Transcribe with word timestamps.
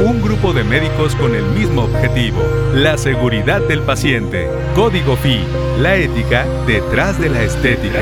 Un 0.00 0.22
grupo 0.22 0.52
de 0.52 0.62
médicos 0.62 1.16
con 1.16 1.34
el 1.34 1.44
mismo 1.58 1.82
objetivo, 1.82 2.40
la 2.72 2.96
seguridad 2.96 3.60
del 3.66 3.82
paciente. 3.82 4.46
Código 4.76 5.16
FI, 5.16 5.40
la 5.80 5.96
ética 5.96 6.46
detrás 6.68 7.20
de 7.20 7.28
la 7.28 7.42
estética. 7.42 7.98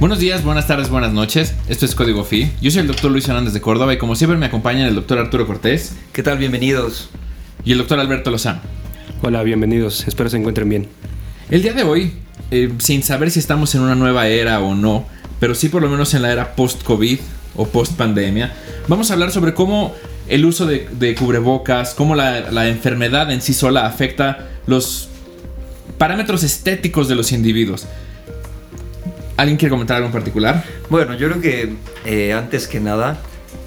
Buenos 0.00 0.18
días, 0.18 0.42
buenas 0.42 0.66
tardes, 0.66 0.90
buenas 0.90 1.12
noches. 1.12 1.54
Esto 1.68 1.84
es 1.84 1.94
Código 1.94 2.24
FI. 2.24 2.50
Yo 2.60 2.72
soy 2.72 2.80
el 2.80 2.88
doctor 2.88 3.12
Luis 3.12 3.28
Hernández 3.28 3.52
de 3.52 3.60
Córdoba 3.60 3.94
y 3.94 3.98
como 3.98 4.16
siempre 4.16 4.36
me 4.36 4.46
acompaña 4.46 4.88
el 4.88 4.96
doctor 4.96 5.20
Arturo 5.20 5.46
Cortés. 5.46 5.94
¿Qué 6.12 6.24
tal? 6.24 6.38
Bienvenidos. 6.38 7.10
Y 7.64 7.70
el 7.70 7.78
doctor 7.78 8.00
Alberto 8.00 8.32
Lozano. 8.32 8.62
Hola, 9.22 9.44
bienvenidos. 9.44 10.08
Espero 10.08 10.28
se 10.28 10.36
encuentren 10.36 10.68
bien. 10.68 10.88
El 11.48 11.62
día 11.62 11.74
de 11.74 11.84
hoy, 11.84 12.10
eh, 12.50 12.72
sin 12.78 13.04
saber 13.04 13.30
si 13.30 13.38
estamos 13.38 13.72
en 13.76 13.82
una 13.82 13.94
nueva 13.94 14.26
era 14.26 14.58
o 14.58 14.74
no, 14.74 15.06
pero 15.38 15.54
sí 15.54 15.68
por 15.68 15.80
lo 15.80 15.88
menos 15.88 16.12
en 16.14 16.22
la 16.22 16.32
era 16.32 16.56
post-COVID 16.56 17.20
o 17.56 17.66
post-pandemia, 17.66 18.52
vamos 18.88 19.10
a 19.10 19.14
hablar 19.14 19.30
sobre 19.30 19.54
cómo 19.54 19.94
el 20.28 20.44
uso 20.44 20.66
de, 20.66 21.14
cubrebocas, 21.18 21.94
cómo 21.94 22.14
la, 22.14 22.50
la 22.50 22.68
enfermedad 22.68 23.30
en 23.30 23.40
sí 23.40 23.54
sola 23.54 23.86
afecta 23.86 24.48
los 24.66 25.08
parámetros 25.98 26.42
estéticos 26.42 27.08
de 27.08 27.14
los 27.14 27.32
individuos. 27.32 27.86
¿Alguien 29.36 29.58
quiere 29.58 29.70
comentar 29.70 29.96
algo 29.96 30.06
en 30.06 30.12
particular? 30.12 30.64
Bueno, 30.88 31.14
yo 31.14 31.28
creo 31.28 31.40
que 31.40 31.72
eh, 32.06 32.32
antes 32.32 32.66
que 32.66 32.80
nada 32.80 33.18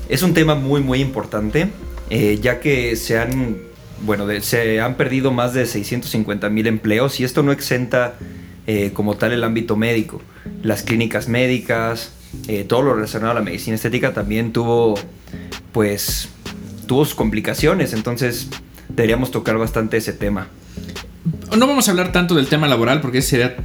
es 0.07 0.23
un 0.23 0.33
tema 0.33 0.55
muy 0.55 0.81
muy 0.81 0.99
importante, 0.99 1.69
eh, 2.09 2.39
ya 2.41 2.59
que 2.59 2.95
se 2.95 3.19
han, 3.19 3.57
bueno, 4.01 4.25
se 4.41 4.81
han 4.81 4.95
perdido 4.95 5.31
más 5.31 5.53
de 5.53 5.67
650 5.67 6.49
mil 6.49 6.65
empleos 6.65 7.19
y 7.19 7.23
esto 7.23 7.43
no 7.43 7.51
exenta 7.51 8.15
eh, 8.65 8.91
como 8.93 9.15
tal 9.15 9.31
el 9.31 9.43
ámbito 9.43 9.75
médico. 9.75 10.21
Las 10.63 10.81
clínicas 10.81 11.27
médicas, 11.27 12.13
todo 12.67 12.81
lo 12.81 12.93
relacionado 12.93 13.31
a 13.31 13.35
la 13.35 13.41
medicina 13.41 13.75
estética 13.75 14.13
también 14.13 14.51
tuvo, 14.53 14.95
pues, 15.71 16.29
tuvo 16.87 17.05
sus 17.05 17.15
complicaciones, 17.15 17.93
entonces 17.93 18.49
deberíamos 18.89 19.31
tocar 19.31 19.57
bastante 19.57 19.97
ese 19.97 20.13
tema. 20.13 20.47
No 21.57 21.67
vamos 21.67 21.87
a 21.87 21.91
hablar 21.91 22.11
tanto 22.11 22.35
del 22.35 22.47
tema 22.47 22.67
laboral 22.67 23.01
porque 23.01 23.19
ese 23.19 23.29
sería 23.29 23.55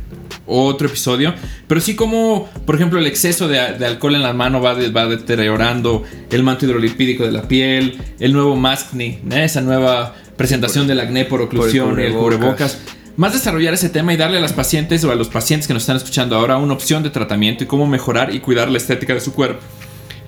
otro 0.47 0.89
episodio. 0.89 1.35
Pero 1.67 1.81
sí 1.81 1.95
como, 1.95 2.49
por 2.67 2.75
ejemplo, 2.75 2.99
el 2.99 3.07
exceso 3.07 3.49
de, 3.49 3.59
alcohol 3.59 4.15
en 4.15 4.23
la 4.23 4.33
mano 4.33 4.61
va, 4.61 4.75
va, 4.75 5.07
deteriorando 5.07 6.03
el 6.31 6.43
manto 6.43 6.67
hidrolipídico 6.67 7.25
de 7.25 7.33
la 7.33 7.49
piel, 7.49 7.99
el 8.21 8.33
nuevo 8.33 8.57
maskne, 8.57 9.21
esa 9.31 9.61
nueva 9.61 10.15
presentación 10.37 10.87
del 10.87 11.01
acné 11.01 11.25
por 11.25 11.41
oclusión, 11.41 11.99
el 11.99 12.13
cubrebocas. 12.13 12.79
Más 13.17 13.33
desarrollar 13.33 13.75
ese 13.75 13.89
tema 13.89 14.13
y 14.13 14.17
darle 14.17 14.39
a 14.39 14.41
las 14.41 14.53
pacientes 14.53 15.05
o 15.05 15.13
a 15.13 15.15
los 15.15 15.29
pacientes 15.29 15.69
que 15.69 15.75
nos 15.75 15.85
están 15.85 15.97
escuchando 15.97 16.37
ahora 16.37 16.57
una 16.57 16.75
opción 16.75 17.03
de 17.03 17.11
tratamiento 17.11 17.63
y 17.63 17.67
cómo 17.67 17.87
mejorar 17.87 18.35
y 18.35 18.41
cuidar 18.41 18.71
la 18.71 18.79
estética 18.79 19.15
de 19.15 19.21
su 19.21 19.33
cuerpo. 19.33 19.61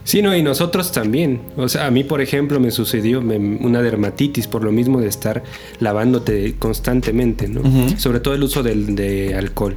Sí, 0.05 0.23
no, 0.23 0.37
y 0.37 0.43
nosotros 0.43 0.93
también. 0.93 1.41
O 1.57 1.69
sea, 1.69 1.87
a 1.87 1.91
mí, 1.91 2.05
por 2.05 2.21
ejemplo, 2.21 2.61
me 2.61 2.71
sucedió 2.71 3.19
una 3.19 3.83
dermatitis 3.83 4.47
por 4.47 4.63
lo 4.63 4.71
mismo 4.71 5.01
de 5.01 5.09
estar 5.09 5.43
lavándote 5.81 6.55
constantemente, 6.61 7.49
¿no? 7.49 7.63
Sobre 7.99 8.21
todo 8.21 8.35
el 8.35 8.45
uso 8.45 8.63
del, 8.63 8.95
de 8.95 9.35
alcohol. 9.35 9.75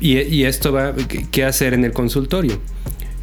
Y, 0.00 0.44
esto 0.44 0.72
va, 0.72 0.94
¿qué 1.30 1.44
hacer 1.44 1.74
en 1.74 1.84
el 1.84 1.92
consultorio? 1.92 2.58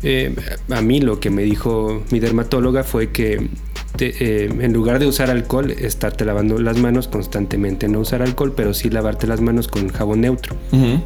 Eh, 0.04 0.36
a 0.70 0.82
mí 0.82 1.02
lo 1.02 1.20
que 1.20 1.32
me 1.32 1.42
dijo 1.42 2.04
mi 2.12 2.20
dermatóloga 2.20 2.84
fue 2.84 3.12
que 3.12 3.50
eh, 3.98 4.50
en 4.60 4.74
lugar 4.74 5.00
de 5.00 5.08
usar 5.08 5.30
alcohol, 5.30 5.72
estarte 5.72 6.26
lavando 6.26 6.60
las 6.60 6.78
manos 6.78 7.08
constantemente. 7.08 7.88
No 7.88 8.00
usar 8.00 8.22
alcohol, 8.22 8.54
pero 8.56 8.74
sí 8.74 8.90
lavarte 8.90 9.28
las 9.28 9.42
manos 9.42 9.68
con 9.68 9.90
jabón 9.90 10.22
neutro. 10.22 10.56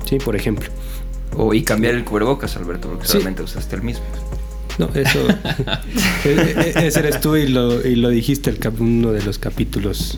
Sí, 0.05 0.17
por 0.17 0.35
ejemplo. 0.35 0.69
O 1.35 1.53
y 1.53 1.63
cambiar 1.63 1.95
el 1.95 2.03
cubrebocas, 2.03 2.55
Alberto, 2.57 2.89
porque 2.89 3.07
solamente 3.07 3.41
usaste 3.41 3.75
el 3.75 3.81
mismo. 3.83 4.03
No, 4.77 4.89
eso. 4.93 5.19
E, 6.25 6.73
e, 6.75 6.87
ese 6.87 6.99
eres 6.99 7.19
tú 7.19 7.35
y 7.35 7.47
lo, 7.47 7.85
y 7.85 7.95
lo 7.95 8.09
dijiste 8.09 8.49
en 8.49 8.57
uno 8.79 9.11
de 9.11 9.21
los 9.23 9.37
capítulos. 9.37 10.17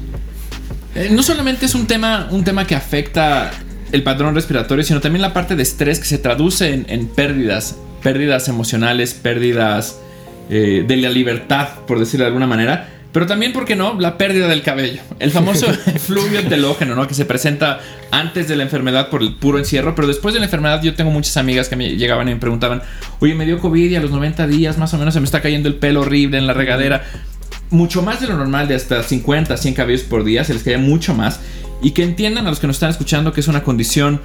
Eh, 0.95 1.09
no 1.11 1.23
solamente 1.23 1.65
es 1.65 1.75
un 1.75 1.87
tema, 1.87 2.29
un 2.31 2.43
tema 2.43 2.65
que 2.65 2.75
afecta 2.75 3.51
el 3.91 4.01
patrón 4.03 4.33
respiratorio, 4.33 4.83
sino 4.83 5.01
también 5.01 5.21
la 5.21 5.33
parte 5.33 5.55
de 5.55 5.63
estrés 5.63 5.99
que 5.99 6.05
se 6.05 6.17
traduce 6.17 6.85
en, 6.87 7.07
pérdidas, 7.07 7.75
pérdidas 8.01 8.47
emocionales, 8.47 9.13
pérdidas 9.13 9.99
eh, 10.49 10.83
de 10.87 10.97
la 10.97 11.09
libertad, 11.09 11.69
por 11.87 11.99
decirlo 11.99 12.23
de 12.23 12.27
alguna 12.27 12.47
manera. 12.47 12.89
Pero 13.15 13.27
también, 13.27 13.53
¿por 13.53 13.63
qué 13.63 13.77
no? 13.77 13.97
La 13.97 14.17
pérdida 14.17 14.49
del 14.49 14.61
cabello. 14.61 15.01
El 15.19 15.31
famoso 15.31 15.67
fluvio 16.05 16.45
telógeno, 16.49 16.95
¿no? 16.95 17.07
Que 17.07 17.13
se 17.13 17.23
presenta 17.23 17.79
antes 18.11 18.49
de 18.49 18.57
la 18.57 18.63
enfermedad 18.63 19.09
por 19.09 19.21
el 19.21 19.35
puro 19.35 19.57
encierro. 19.57 19.95
Pero 19.95 20.05
después 20.05 20.33
de 20.33 20.41
la 20.41 20.47
enfermedad, 20.47 20.83
yo 20.83 20.95
tengo 20.95 21.11
muchas 21.11 21.37
amigas 21.37 21.69
que 21.69 21.77
me 21.77 21.95
llegaban 21.95 22.27
y 22.27 22.33
me 22.33 22.41
preguntaban: 22.41 22.81
Oye, 23.21 23.33
me 23.33 23.45
dio 23.45 23.59
COVID 23.59 23.89
y 23.89 23.95
a 23.95 24.01
los 24.01 24.11
90 24.11 24.47
días 24.47 24.77
más 24.77 24.93
o 24.93 24.97
menos 24.97 25.13
se 25.13 25.21
me 25.21 25.25
está 25.25 25.41
cayendo 25.41 25.69
el 25.69 25.75
pelo 25.75 26.01
horrible 26.01 26.37
en 26.37 26.45
la 26.45 26.51
regadera. 26.51 27.05
Mucho 27.69 28.01
más 28.01 28.19
de 28.19 28.27
lo 28.27 28.35
normal, 28.35 28.67
de 28.67 28.75
hasta 28.75 29.01
50, 29.01 29.55
100 29.55 29.73
cabellos 29.73 30.03
por 30.03 30.25
día, 30.25 30.43
se 30.43 30.53
les 30.53 30.63
caía 30.63 30.77
mucho 30.77 31.13
más. 31.13 31.39
Y 31.81 31.91
que 31.91 32.03
entiendan 32.03 32.47
a 32.47 32.49
los 32.49 32.59
que 32.59 32.67
nos 32.67 32.75
están 32.75 32.89
escuchando 32.89 33.31
que 33.31 33.39
es 33.39 33.47
una 33.47 33.63
condición 33.63 34.19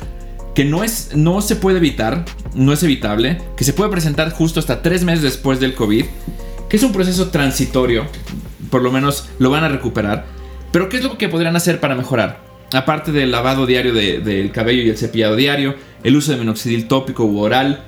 que 0.55 0.65
no, 0.65 0.85
es, 0.85 1.11
no 1.15 1.41
se 1.43 1.57
puede 1.57 1.79
evitar, 1.79 2.25
no 2.55 2.73
es 2.73 2.83
evitable, 2.83 3.39
que 3.57 3.65
se 3.65 3.73
puede 3.73 3.91
presentar 3.91 4.33
justo 4.33 4.61
hasta 4.61 4.83
tres 4.83 5.05
meses 5.05 5.23
después 5.23 5.61
del 5.61 5.75
COVID, 5.75 6.05
que 6.69 6.77
es 6.77 6.83
un 6.83 6.93
proceso 6.93 7.29
transitorio 7.29 8.07
por 8.71 8.83
lo 8.83 8.91
menos 8.91 9.29
lo 9.39 9.51
van 9.51 9.65
a 9.65 9.69
recuperar. 9.69 10.25
Pero 10.73 10.89
¿qué 10.89 10.99
es 10.99 11.05
lo 11.05 11.19
que 11.19 11.29
podrían 11.29 11.57
hacer 11.57 11.81
para 11.81 11.95
mejorar? 11.95 12.39
Aparte 12.73 13.11
del 13.11 13.33
lavado 13.33 13.67
diario 13.67 13.93
del 13.93 14.53
cabello 14.53 14.83
y 14.83 14.89
el 14.89 14.97
cepillado 14.97 15.35
diario, 15.35 15.75
el 16.05 16.17
uso 16.17 16.31
de 16.31 16.39
minoxidil 16.39 16.87
tópico 16.87 17.25
u 17.25 17.41
oral, 17.41 17.83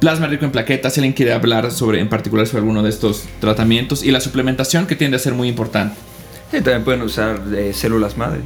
plasma 0.00 0.26
rico 0.26 0.44
en 0.44 0.52
plaquetas, 0.52 0.92
si 0.92 1.00
alguien 1.00 1.14
quiere 1.14 1.32
hablar 1.32 1.70
sobre, 1.72 2.00
en 2.00 2.10
particular 2.10 2.46
sobre 2.46 2.60
alguno 2.60 2.82
de 2.82 2.90
estos 2.90 3.24
tratamientos, 3.40 4.04
y 4.04 4.10
la 4.10 4.20
suplementación 4.20 4.86
que 4.86 4.96
tiende 4.96 5.16
a 5.16 5.20
ser 5.20 5.32
muy 5.32 5.48
importante. 5.48 5.96
Sí, 6.50 6.58
también 6.58 6.84
pueden 6.84 7.02
usar 7.02 7.40
eh, 7.56 7.72
células 7.72 8.18
madre. 8.18 8.40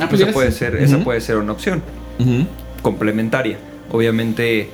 Ah, 0.00 0.06
pues 0.08 0.22
esa, 0.22 0.32
puede 0.32 0.50
ser, 0.50 0.76
esa 0.76 0.98
puede 0.98 1.20
ser 1.20 1.36
una 1.36 1.52
opción 1.52 1.82
complementaria. 2.82 3.58
Obviamente, 3.90 4.70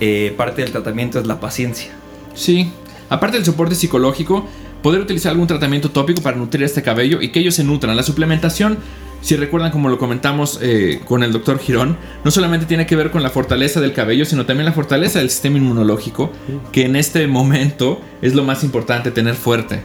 eh, 0.00 0.34
parte 0.36 0.62
del 0.62 0.72
tratamiento 0.72 1.18
es 1.18 1.26
la 1.26 1.40
paciencia. 1.40 1.92
Sí, 2.34 2.72
aparte 3.08 3.36
del 3.36 3.44
soporte 3.44 3.74
psicológico, 3.74 4.46
poder 4.82 5.00
utilizar 5.00 5.30
algún 5.32 5.46
tratamiento 5.46 5.90
tópico 5.90 6.22
para 6.22 6.36
nutrir 6.36 6.64
este 6.64 6.82
cabello 6.82 7.22
y 7.22 7.30
que 7.30 7.40
ellos 7.40 7.54
se 7.54 7.64
nutran. 7.64 7.94
La 7.96 8.02
suplementación, 8.02 8.78
si 9.20 9.36
recuerdan 9.36 9.70
como 9.70 9.88
lo 9.88 9.98
comentamos 9.98 10.58
eh, 10.60 11.00
con 11.04 11.22
el 11.22 11.32
doctor 11.32 11.58
Girón, 11.58 11.96
no 12.24 12.30
solamente 12.30 12.66
tiene 12.66 12.86
que 12.86 12.96
ver 12.96 13.10
con 13.10 13.22
la 13.22 13.30
fortaleza 13.30 13.80
del 13.80 13.92
cabello, 13.92 14.24
sino 14.24 14.44
también 14.44 14.66
la 14.66 14.72
fortaleza 14.72 15.20
del 15.20 15.30
sistema 15.30 15.58
inmunológico, 15.58 16.32
que 16.72 16.84
en 16.84 16.96
este 16.96 17.26
momento 17.28 18.00
es 18.20 18.34
lo 18.34 18.42
más 18.42 18.64
importante 18.64 19.12
tener 19.12 19.34
fuerte. 19.34 19.82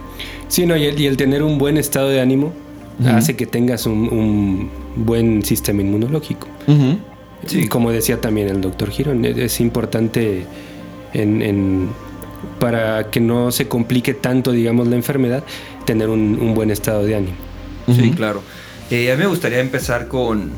Sí, 0.48 0.66
no, 0.66 0.76
y, 0.76 0.84
el, 0.84 1.16
tener 1.16 1.42
un 1.42 1.58
buen 1.58 1.76
estado 1.76 2.08
de 2.08 2.20
ánimo 2.20 2.52
hace 3.06 3.36
que 3.36 3.46
tengas 3.46 3.86
un, 3.86 4.70
buen 4.96 5.44
sistema 5.44 5.82
inmunológico. 5.82 6.48
sí. 7.46 7.68
Como 7.68 7.92
decía 7.92 8.20
también 8.20 8.48
el 8.48 8.60
doctor 8.60 8.90
Girón, 8.90 9.24
es, 9.24 9.60
importante 9.60 10.44
en 11.12 11.88
para 12.58 13.10
que 13.10 13.20
no 13.20 13.50
se 13.52 13.68
complique 13.68 14.14
tanto, 14.14 14.52
digamos, 14.52 14.88
la 14.88 14.96
enfermedad, 14.96 15.44
tener 15.84 16.08
un, 16.08 16.54
buen 16.54 16.70
estado 16.70 17.04
de 17.04 17.16
ánimo. 17.16 17.36
Sí, 17.94 18.10
claro. 18.10 18.42
Eh, 18.90 19.10
a 19.10 19.16
mí 19.16 19.22
me 19.22 19.28
gustaría 19.28 19.60
empezar 19.60 20.08
con, 20.08 20.50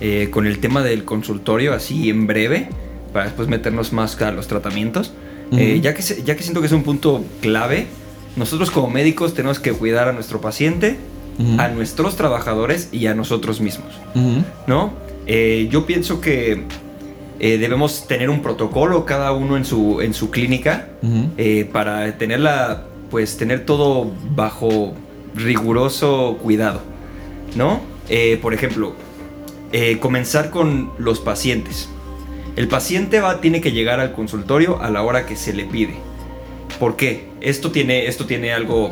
eh, 0.00 0.28
con 0.30 0.46
el 0.46 0.58
tema 0.58 0.82
del 0.82 1.04
consultorio, 1.04 1.74
así 1.74 2.10
en 2.10 2.26
breve, 2.26 2.68
para 3.12 3.26
después 3.26 3.48
meternos 3.48 3.92
más 3.92 4.20
a 4.20 4.32
los 4.32 4.46
tratamientos. 4.46 5.12
Eh, 5.52 5.80
ya, 5.82 5.94
que, 5.94 6.02
ya 6.02 6.36
que 6.36 6.42
siento 6.42 6.60
que 6.60 6.66
es 6.66 6.72
un 6.72 6.82
punto 6.82 7.24
clave, 7.40 7.86
nosotros 8.36 8.70
como 8.70 8.90
médicos 8.90 9.32
tenemos 9.32 9.58
que 9.58 9.72
cuidar 9.72 10.06
a 10.08 10.12
nuestro 10.12 10.40
paciente, 10.40 10.96
a 11.58 11.68
nuestros 11.68 12.16
trabajadores 12.16 12.88
y 12.92 13.06
a 13.06 13.14
nosotros 13.14 13.60
mismos. 13.60 13.92
¿No? 14.66 14.92
yo 15.70 15.84
pienso 15.84 16.20
que 16.20 16.64
eh, 17.40 17.56
debemos 17.56 18.08
tener 18.08 18.30
un 18.30 18.42
protocolo 18.42 19.04
cada 19.04 19.30
uno 19.30 19.56
en 19.56 19.64
su, 19.64 20.00
en 20.00 20.12
su 20.12 20.30
clínica 20.30 20.88
eh, 21.36 21.68
para 21.72 22.18
tenerla, 22.18 22.84
pues 23.10 23.36
tener 23.36 23.64
todo 23.64 24.10
bajo 24.34 24.92
riguroso 25.36 26.38
cuidado, 26.42 26.80
¿no? 27.54 27.80
Eh, 28.08 28.40
por 28.42 28.54
ejemplo, 28.54 28.94
comenzar 30.00 30.50
con 30.50 30.90
los 30.98 31.20
pacientes. 31.20 31.88
El 32.56 32.66
paciente 32.66 33.20
va, 33.20 33.40
tiene 33.40 33.60
que 33.60 33.70
llegar 33.70 34.00
al 34.00 34.12
consultorio 34.12 34.82
a 34.82 34.90
la 34.90 35.02
hora 35.02 35.24
que 35.24 35.36
se 35.36 35.52
le 35.52 35.64
pide. 35.64 35.94
¿Por 36.80 36.96
qué? 36.96 37.28
Esto 37.40 37.70
tiene, 37.70 38.06
esto 38.06 38.26
tiene 38.26 38.52
algo 38.52 38.90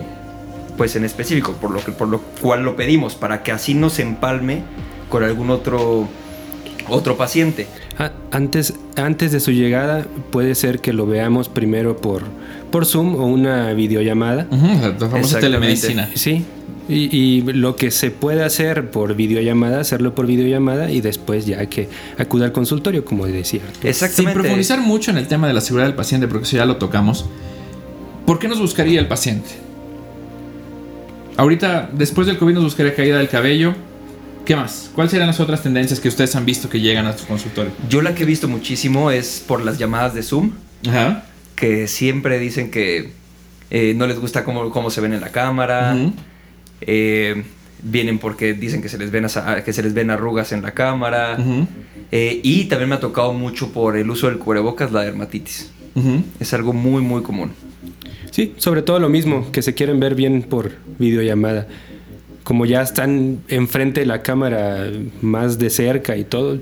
pues 0.76 0.96
en 0.96 1.04
específico, 1.04 1.52
por 1.52 1.70
lo, 1.70 1.84
que, 1.84 1.92
por 1.92 2.08
lo 2.08 2.20
cual 2.40 2.62
lo 2.62 2.76
pedimos, 2.76 3.14
para 3.14 3.42
que 3.42 3.52
así 3.52 3.74
no 3.74 3.90
se 3.90 4.02
empalme 4.02 4.62
con 5.08 5.24
algún 5.24 5.50
otro 5.50 6.08
otro 6.88 7.16
paciente. 7.16 7.66
Antes, 8.30 8.74
antes 8.96 9.32
de 9.32 9.40
su 9.40 9.50
llegada 9.52 10.06
puede 10.30 10.54
ser 10.54 10.80
que 10.80 10.92
lo 10.92 11.06
veamos 11.06 11.48
primero 11.48 11.96
por, 11.96 12.22
por 12.70 12.86
Zoom 12.86 13.14
o 13.16 13.26
una 13.26 13.72
videollamada. 13.72 14.46
Uh 14.50 15.40
telemedicina. 15.40 16.10
Sí. 16.14 16.44
Y, 16.88 17.40
lo 17.42 17.74
que 17.74 17.90
se 17.90 18.12
puede 18.12 18.44
hacer 18.44 18.92
por 18.92 19.16
videollamada, 19.16 19.80
hacerlo 19.80 20.14
por 20.14 20.26
videollamada 20.26 20.88
y 20.92 21.00
después 21.00 21.44
ya 21.44 21.66
que 21.66 21.88
acuda 22.16 22.44
al 22.44 22.52
consultorio, 22.52 23.04
como 23.04 23.26
decía. 23.26 23.62
Exactamente. 23.82 24.32
Sin 24.32 24.42
profundizar 24.42 24.80
mucho 24.80 25.10
en 25.10 25.16
el 25.16 25.26
tema 25.26 25.48
de 25.48 25.54
la 25.54 25.60
seguridad 25.60 25.88
del 25.88 25.96
paciente, 25.96 26.28
porque 26.28 26.44
eso 26.44 26.56
ya 26.56 26.64
lo 26.64 26.76
tocamos. 26.76 27.26
¿Por 28.24 28.38
qué 28.38 28.46
nos 28.46 28.60
buscaría 28.60 29.00
el 29.00 29.08
paciente? 29.08 29.65
Ahorita, 31.36 31.90
después 31.92 32.26
del 32.26 32.38
COVID 32.38 32.54
nos 32.54 32.64
buscaría 32.64 32.94
caída 32.94 33.18
del 33.18 33.28
cabello. 33.28 33.74
¿Qué 34.44 34.54
más? 34.54 34.90
¿Cuáles 34.94 35.10
serían 35.10 35.26
las 35.26 35.40
otras 35.40 35.62
tendencias 35.62 35.98
que 35.98 36.08
ustedes 36.08 36.36
han 36.36 36.44
visto 36.46 36.68
que 36.68 36.80
llegan 36.80 37.06
a 37.06 37.16
su 37.18 37.26
consultorio? 37.26 37.72
Yo 37.88 38.00
la 38.00 38.14
que 38.14 38.22
he 38.22 38.26
visto 38.26 38.46
muchísimo 38.48 39.10
es 39.10 39.42
por 39.46 39.64
las 39.64 39.76
llamadas 39.78 40.14
de 40.14 40.22
Zoom, 40.22 40.52
Ajá. 40.88 41.24
que 41.56 41.88
siempre 41.88 42.38
dicen 42.38 42.70
que 42.70 43.10
eh, 43.70 43.94
no 43.96 44.06
les 44.06 44.20
gusta 44.20 44.44
cómo, 44.44 44.70
cómo 44.70 44.90
se 44.90 45.00
ven 45.00 45.12
en 45.14 45.20
la 45.20 45.30
cámara. 45.30 45.96
Eh, 46.80 47.42
vienen 47.82 48.18
porque 48.18 48.54
dicen 48.54 48.82
que 48.82 48.88
se 48.88 48.98
les 48.98 49.10
ven, 49.10 49.26
que 49.64 49.72
se 49.72 49.82
les 49.82 49.94
ven 49.94 50.10
arrugas 50.10 50.52
en 50.52 50.62
la 50.62 50.70
cámara. 50.72 51.36
Eh, 52.12 52.40
y 52.44 52.64
también 52.66 52.88
me 52.88 52.94
ha 52.94 53.00
tocado 53.00 53.32
mucho 53.32 53.72
por 53.72 53.96
el 53.96 54.08
uso 54.08 54.28
del 54.28 54.38
cubrebocas 54.38 54.92
la 54.92 55.02
dermatitis. 55.02 55.72
Ujú. 55.96 56.22
Es 56.38 56.52
algo 56.54 56.72
muy, 56.72 57.02
muy 57.02 57.22
común. 57.22 57.50
Sí, 58.36 58.52
sobre 58.58 58.82
todo 58.82 58.98
lo 58.98 59.08
mismo, 59.08 59.50
que 59.50 59.62
se 59.62 59.72
quieren 59.72 59.98
ver 59.98 60.14
bien 60.14 60.42
por 60.42 60.72
videollamada. 60.98 61.66
Como 62.44 62.66
ya 62.66 62.82
están 62.82 63.38
enfrente 63.48 64.00
de 64.00 64.06
la 64.06 64.20
cámara 64.20 64.88
más 65.22 65.58
de 65.58 65.70
cerca 65.70 66.18
y 66.18 66.24
todo, 66.24 66.58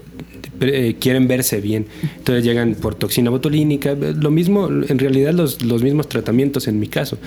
eh, 0.61 0.95
quieren 1.01 1.27
verse 1.27 1.61
bien. 1.61 1.87
Entonces 2.17 2.45
llegan 2.45 2.77
por 2.77 2.95
toxina 2.95 3.29
botulínica, 3.29 3.91
eh, 3.91 4.15
lo 4.17 4.31
mismo, 4.31 4.69
en 4.69 4.99
realidad 5.01 5.33
los, 5.35 5.63
los 5.65 5.83
mismos 5.83 6.09
tratamientos 6.09 6.69
en 6.69 6.79
mi 6.79 6.87
caso, 6.87 7.19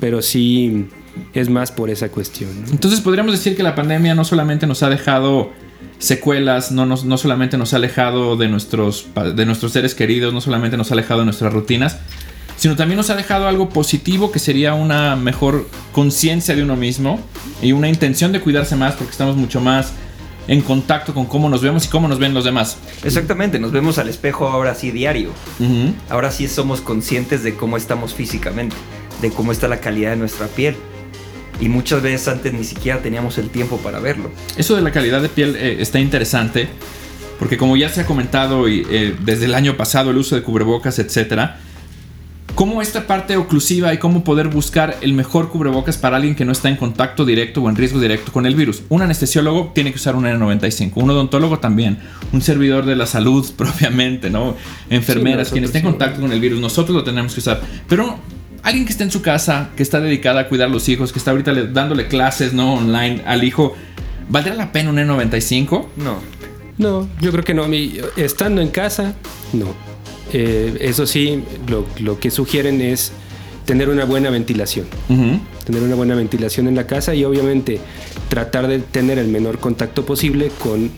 pero 0.00 0.20
sí 0.20 0.84
es 1.32 1.48
más 1.48 1.72
por 1.72 1.88
esa 1.88 2.10
cuestión. 2.10 2.50
¿no? 2.66 2.72
Entonces 2.72 3.00
podríamos 3.00 3.32
decir 3.32 3.56
que 3.56 3.62
la 3.62 3.74
pandemia 3.74 4.14
no 4.14 4.26
solamente 4.26 4.66
nos 4.66 4.82
ha 4.82 4.90
dejado 4.90 5.50
secuelas, 5.98 6.72
no, 6.72 6.84
nos- 6.84 7.06
no 7.06 7.16
solamente 7.16 7.56
nos 7.56 7.72
ha 7.72 7.76
alejado 7.76 8.36
de 8.36 8.48
nuestros, 8.48 9.06
de 9.34 9.46
nuestros 9.46 9.72
seres 9.72 9.94
queridos, 9.94 10.34
no 10.34 10.42
solamente 10.42 10.76
nos 10.76 10.90
ha 10.90 10.94
alejado 10.94 11.20
de 11.20 11.24
nuestras 11.24 11.52
rutinas, 11.54 12.00
sino 12.56 12.76
también 12.76 12.96
nos 12.96 13.10
ha 13.10 13.16
dejado 13.16 13.48
algo 13.48 13.68
positivo 13.68 14.32
que 14.32 14.38
sería 14.38 14.74
una 14.74 15.16
mejor 15.16 15.68
conciencia 15.92 16.54
de 16.54 16.62
uno 16.62 16.76
mismo 16.76 17.20
y 17.62 17.72
una 17.72 17.88
intención 17.88 18.32
de 18.32 18.40
cuidarse 18.40 18.76
más 18.76 18.94
porque 18.94 19.12
estamos 19.12 19.36
mucho 19.36 19.60
más 19.60 19.92
en 20.46 20.60
contacto 20.60 21.14
con 21.14 21.26
cómo 21.26 21.48
nos 21.48 21.62
vemos 21.62 21.86
y 21.86 21.88
cómo 21.88 22.08
nos 22.08 22.18
ven 22.18 22.34
los 22.34 22.44
demás. 22.44 22.76
Exactamente, 23.02 23.58
nos 23.58 23.72
vemos 23.72 23.98
al 23.98 24.08
espejo 24.08 24.48
ahora 24.48 24.74
sí 24.74 24.90
diario. 24.90 25.30
Ahora 26.08 26.30
sí 26.30 26.48
somos 26.48 26.80
conscientes 26.80 27.42
de 27.42 27.54
cómo 27.54 27.76
estamos 27.76 28.14
físicamente, 28.14 28.76
de 29.22 29.30
cómo 29.30 29.52
está 29.52 29.68
la 29.68 29.80
calidad 29.80 30.10
de 30.10 30.16
nuestra 30.16 30.46
piel. 30.46 30.76
Y 31.60 31.68
muchas 31.68 32.02
veces 32.02 32.26
antes 32.28 32.52
ni 32.52 32.64
siquiera 32.64 33.00
teníamos 33.00 33.38
el 33.38 33.48
tiempo 33.48 33.78
para 33.78 34.00
verlo. 34.00 34.30
Eso 34.56 34.74
de 34.74 34.82
la 34.82 34.90
calidad 34.90 35.22
de 35.22 35.28
piel 35.28 35.56
eh, 35.56 35.76
está 35.80 36.00
interesante, 36.00 36.68
porque 37.38 37.56
como 37.56 37.76
ya 37.76 37.88
se 37.88 38.00
ha 38.00 38.06
comentado 38.06 38.68
y, 38.68 38.84
eh, 38.90 39.14
desde 39.20 39.44
el 39.44 39.54
año 39.54 39.76
pasado, 39.76 40.10
el 40.10 40.16
uso 40.16 40.34
de 40.34 40.42
cubrebocas, 40.42 40.98
etcétera, 40.98 41.60
cómo 42.54 42.80
esta 42.82 43.06
parte 43.06 43.36
oclusiva 43.36 43.92
y 43.92 43.98
cómo 43.98 44.22
poder 44.22 44.48
buscar 44.48 44.96
el 45.00 45.12
mejor 45.12 45.50
cubrebocas 45.50 45.98
para 45.98 46.16
alguien 46.16 46.34
que 46.34 46.44
no 46.44 46.52
está 46.52 46.68
en 46.68 46.76
contacto 46.76 47.24
directo 47.24 47.62
o 47.62 47.68
en 47.68 47.76
riesgo 47.76 47.98
directo 48.00 48.30
con 48.32 48.46
el 48.46 48.54
virus. 48.54 48.82
Un 48.88 49.02
anestesiólogo 49.02 49.72
tiene 49.74 49.90
que 49.90 49.96
usar 49.96 50.14
un 50.16 50.24
N95, 50.24 50.92
un 50.94 51.10
odontólogo 51.10 51.58
también, 51.58 51.98
un 52.32 52.42
servidor 52.42 52.84
de 52.86 52.96
la 52.96 53.06
salud 53.06 53.48
propiamente, 53.56 54.30
¿no? 54.30 54.54
Enfermeras, 54.90 55.48
Sí, 55.48 55.52
quien 55.54 55.64
esté 55.64 55.78
en 55.78 55.84
contacto 55.84 56.20
con 56.20 56.32
el 56.32 56.40
virus, 56.40 56.60
nosotros 56.60 56.94
lo 56.96 57.02
tenemos 57.04 57.34
que 57.34 57.40
usar. 57.40 57.60
Pero 57.88 58.18
alguien 58.62 58.84
que 58.86 58.92
esté 58.92 59.04
en 59.04 59.10
su 59.10 59.20
casa, 59.22 59.70
que 59.76 59.82
está 59.82 60.00
dedicada 60.00 60.42
a 60.42 60.48
cuidar 60.48 60.68
a 60.68 60.72
los 60.72 60.88
hijos, 60.88 61.12
que 61.12 61.18
está 61.18 61.32
ahorita 61.32 61.52
le- 61.52 61.66
dándole 61.68 62.06
clases, 62.06 62.52
¿no? 62.52 62.74
Online 62.74 63.22
al 63.26 63.42
hijo, 63.42 63.74
¿valdrá 64.28 64.54
la 64.54 64.70
pena 64.70 64.90
un 64.90 64.96
N95? 64.96 65.86
No. 65.96 66.18
No, 66.78 67.08
yo 67.20 67.30
creo 67.30 67.44
que 67.44 67.54
no. 67.54 67.64
A 67.64 67.68
mí, 67.68 67.94
estando 68.16 68.60
en 68.60 68.68
casa, 68.68 69.14
no. 69.52 69.74
Eh, 70.36 70.76
eso 70.80 71.06
sí, 71.06 71.42
lo, 71.68 71.86
lo 72.00 72.18
que 72.18 72.30
sugieren 72.30 72.80
es 72.80 73.12
tener 73.64 73.88
una 73.88 74.04
buena 74.04 74.30
ventilación. 74.30 74.86
Tener 75.64 75.82
una 75.82 75.94
buena 75.94 76.14
ventilación 76.16 76.66
en 76.68 76.74
la 76.74 76.86
casa 76.86 77.14
y 77.14 77.24
obviamente 77.24 77.78
tratar 78.28 78.66
de 78.66 78.80
tener 78.80 79.18
el 79.18 79.28
menor 79.28 79.58
contacto 79.60 80.04
posible 80.04 80.50
con 80.58 80.90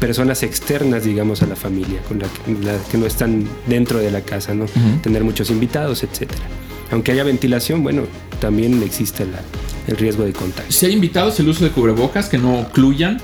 personas 0.00 0.42
externas, 0.42 1.04
digamos, 1.04 1.40
a 1.42 1.46
la 1.46 1.56
familia, 1.56 2.00
con 2.08 2.18
la 2.18 2.26
que, 2.26 2.64
las 2.66 2.82
que 2.88 2.98
no 2.98 3.06
están 3.06 3.48
dentro 3.66 4.00
de 4.00 4.10
la 4.10 4.20
casa, 4.20 4.52
¿no? 4.54 4.66
Tener 5.02 5.24
muchos 5.24 5.50
invitados, 5.50 6.02
etcétera. 6.02 6.42
Aunque 6.90 7.12
haya 7.12 7.24
ventilación, 7.24 7.82
bueno, 7.82 8.02
también 8.40 8.82
existe 8.82 9.24
la- 9.24 9.40
el 9.86 9.96
riesgo 9.96 10.24
de 10.24 10.32
contagio. 10.32 10.70
Si 10.72 10.84
hay 10.86 10.92
invitados, 10.92 11.38
el 11.40 11.48
uso 11.48 11.64
de 11.64 11.70
cubrebocas 11.70 12.28
que 12.28 12.38
no 12.38 12.58
ocluyan, 12.60 13.20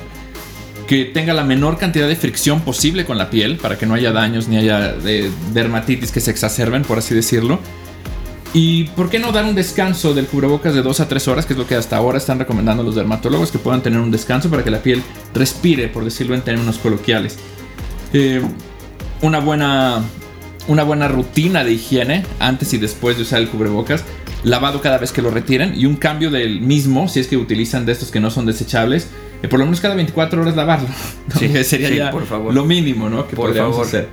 que 0.90 1.04
tenga 1.04 1.32
la 1.32 1.44
menor 1.44 1.78
cantidad 1.78 2.08
de 2.08 2.16
fricción 2.16 2.62
posible 2.62 3.04
con 3.04 3.16
la 3.16 3.30
piel 3.30 3.58
para 3.58 3.78
que 3.78 3.86
no 3.86 3.94
haya 3.94 4.10
daños 4.10 4.48
ni 4.48 4.56
haya 4.56 4.96
eh, 5.06 5.30
dermatitis 5.52 6.10
que 6.10 6.18
se 6.18 6.32
exacerben, 6.32 6.82
por 6.82 6.98
así 6.98 7.14
decirlo. 7.14 7.60
Y 8.54 8.88
por 8.96 9.08
qué 9.08 9.20
no 9.20 9.30
dar 9.30 9.44
un 9.44 9.54
descanso 9.54 10.14
del 10.14 10.26
cubrebocas 10.26 10.74
de 10.74 10.82
2 10.82 10.98
a 10.98 11.06
3 11.06 11.28
horas, 11.28 11.46
que 11.46 11.52
es 11.52 11.58
lo 11.60 11.68
que 11.68 11.76
hasta 11.76 11.96
ahora 11.96 12.18
están 12.18 12.40
recomendando 12.40 12.82
los 12.82 12.96
dermatólogos, 12.96 13.52
que 13.52 13.60
puedan 13.60 13.84
tener 13.84 14.00
un 14.00 14.10
descanso 14.10 14.50
para 14.50 14.64
que 14.64 14.72
la 14.72 14.82
piel 14.82 15.00
respire, 15.32 15.86
por 15.86 16.02
decirlo 16.04 16.34
en 16.34 16.40
términos 16.40 16.78
coloquiales. 16.78 17.38
Eh, 18.12 18.42
una 19.22 19.38
buena 19.38 20.02
una 20.66 20.82
buena 20.82 21.06
rutina 21.06 21.62
de 21.62 21.72
higiene 21.72 22.24
antes 22.40 22.72
y 22.74 22.78
después 22.78 23.16
de 23.16 23.22
usar 23.22 23.40
el 23.40 23.48
cubrebocas, 23.48 24.02
lavado 24.42 24.80
cada 24.80 24.98
vez 24.98 25.12
que 25.12 25.22
lo 25.22 25.30
retiren 25.30 25.72
y 25.76 25.86
un 25.86 25.94
cambio 25.94 26.32
del 26.32 26.60
mismo 26.60 27.08
si 27.08 27.20
es 27.20 27.28
que 27.28 27.36
utilizan 27.36 27.86
de 27.86 27.92
estos 27.92 28.10
que 28.10 28.18
no 28.18 28.32
son 28.32 28.44
desechables, 28.44 29.08
eh, 29.42 29.48
por 29.48 29.58
lo 29.58 29.64
menos 29.66 29.80
cada 29.80 29.94
24 29.94 30.42
horas 30.42 30.56
lavarlo. 30.56 30.88
¿no? 31.28 31.36
Sí, 31.40 31.48
Que 31.48 31.64
sería 31.64 31.88
sí, 31.88 31.96
ya 31.96 32.10
por 32.10 32.26
favor. 32.26 32.52
lo 32.54 32.64
mínimo, 32.64 33.08
¿no? 33.08 33.26
Que 33.26 33.36
Por 33.36 33.54
favor. 33.56 33.84
hacer. 33.86 34.08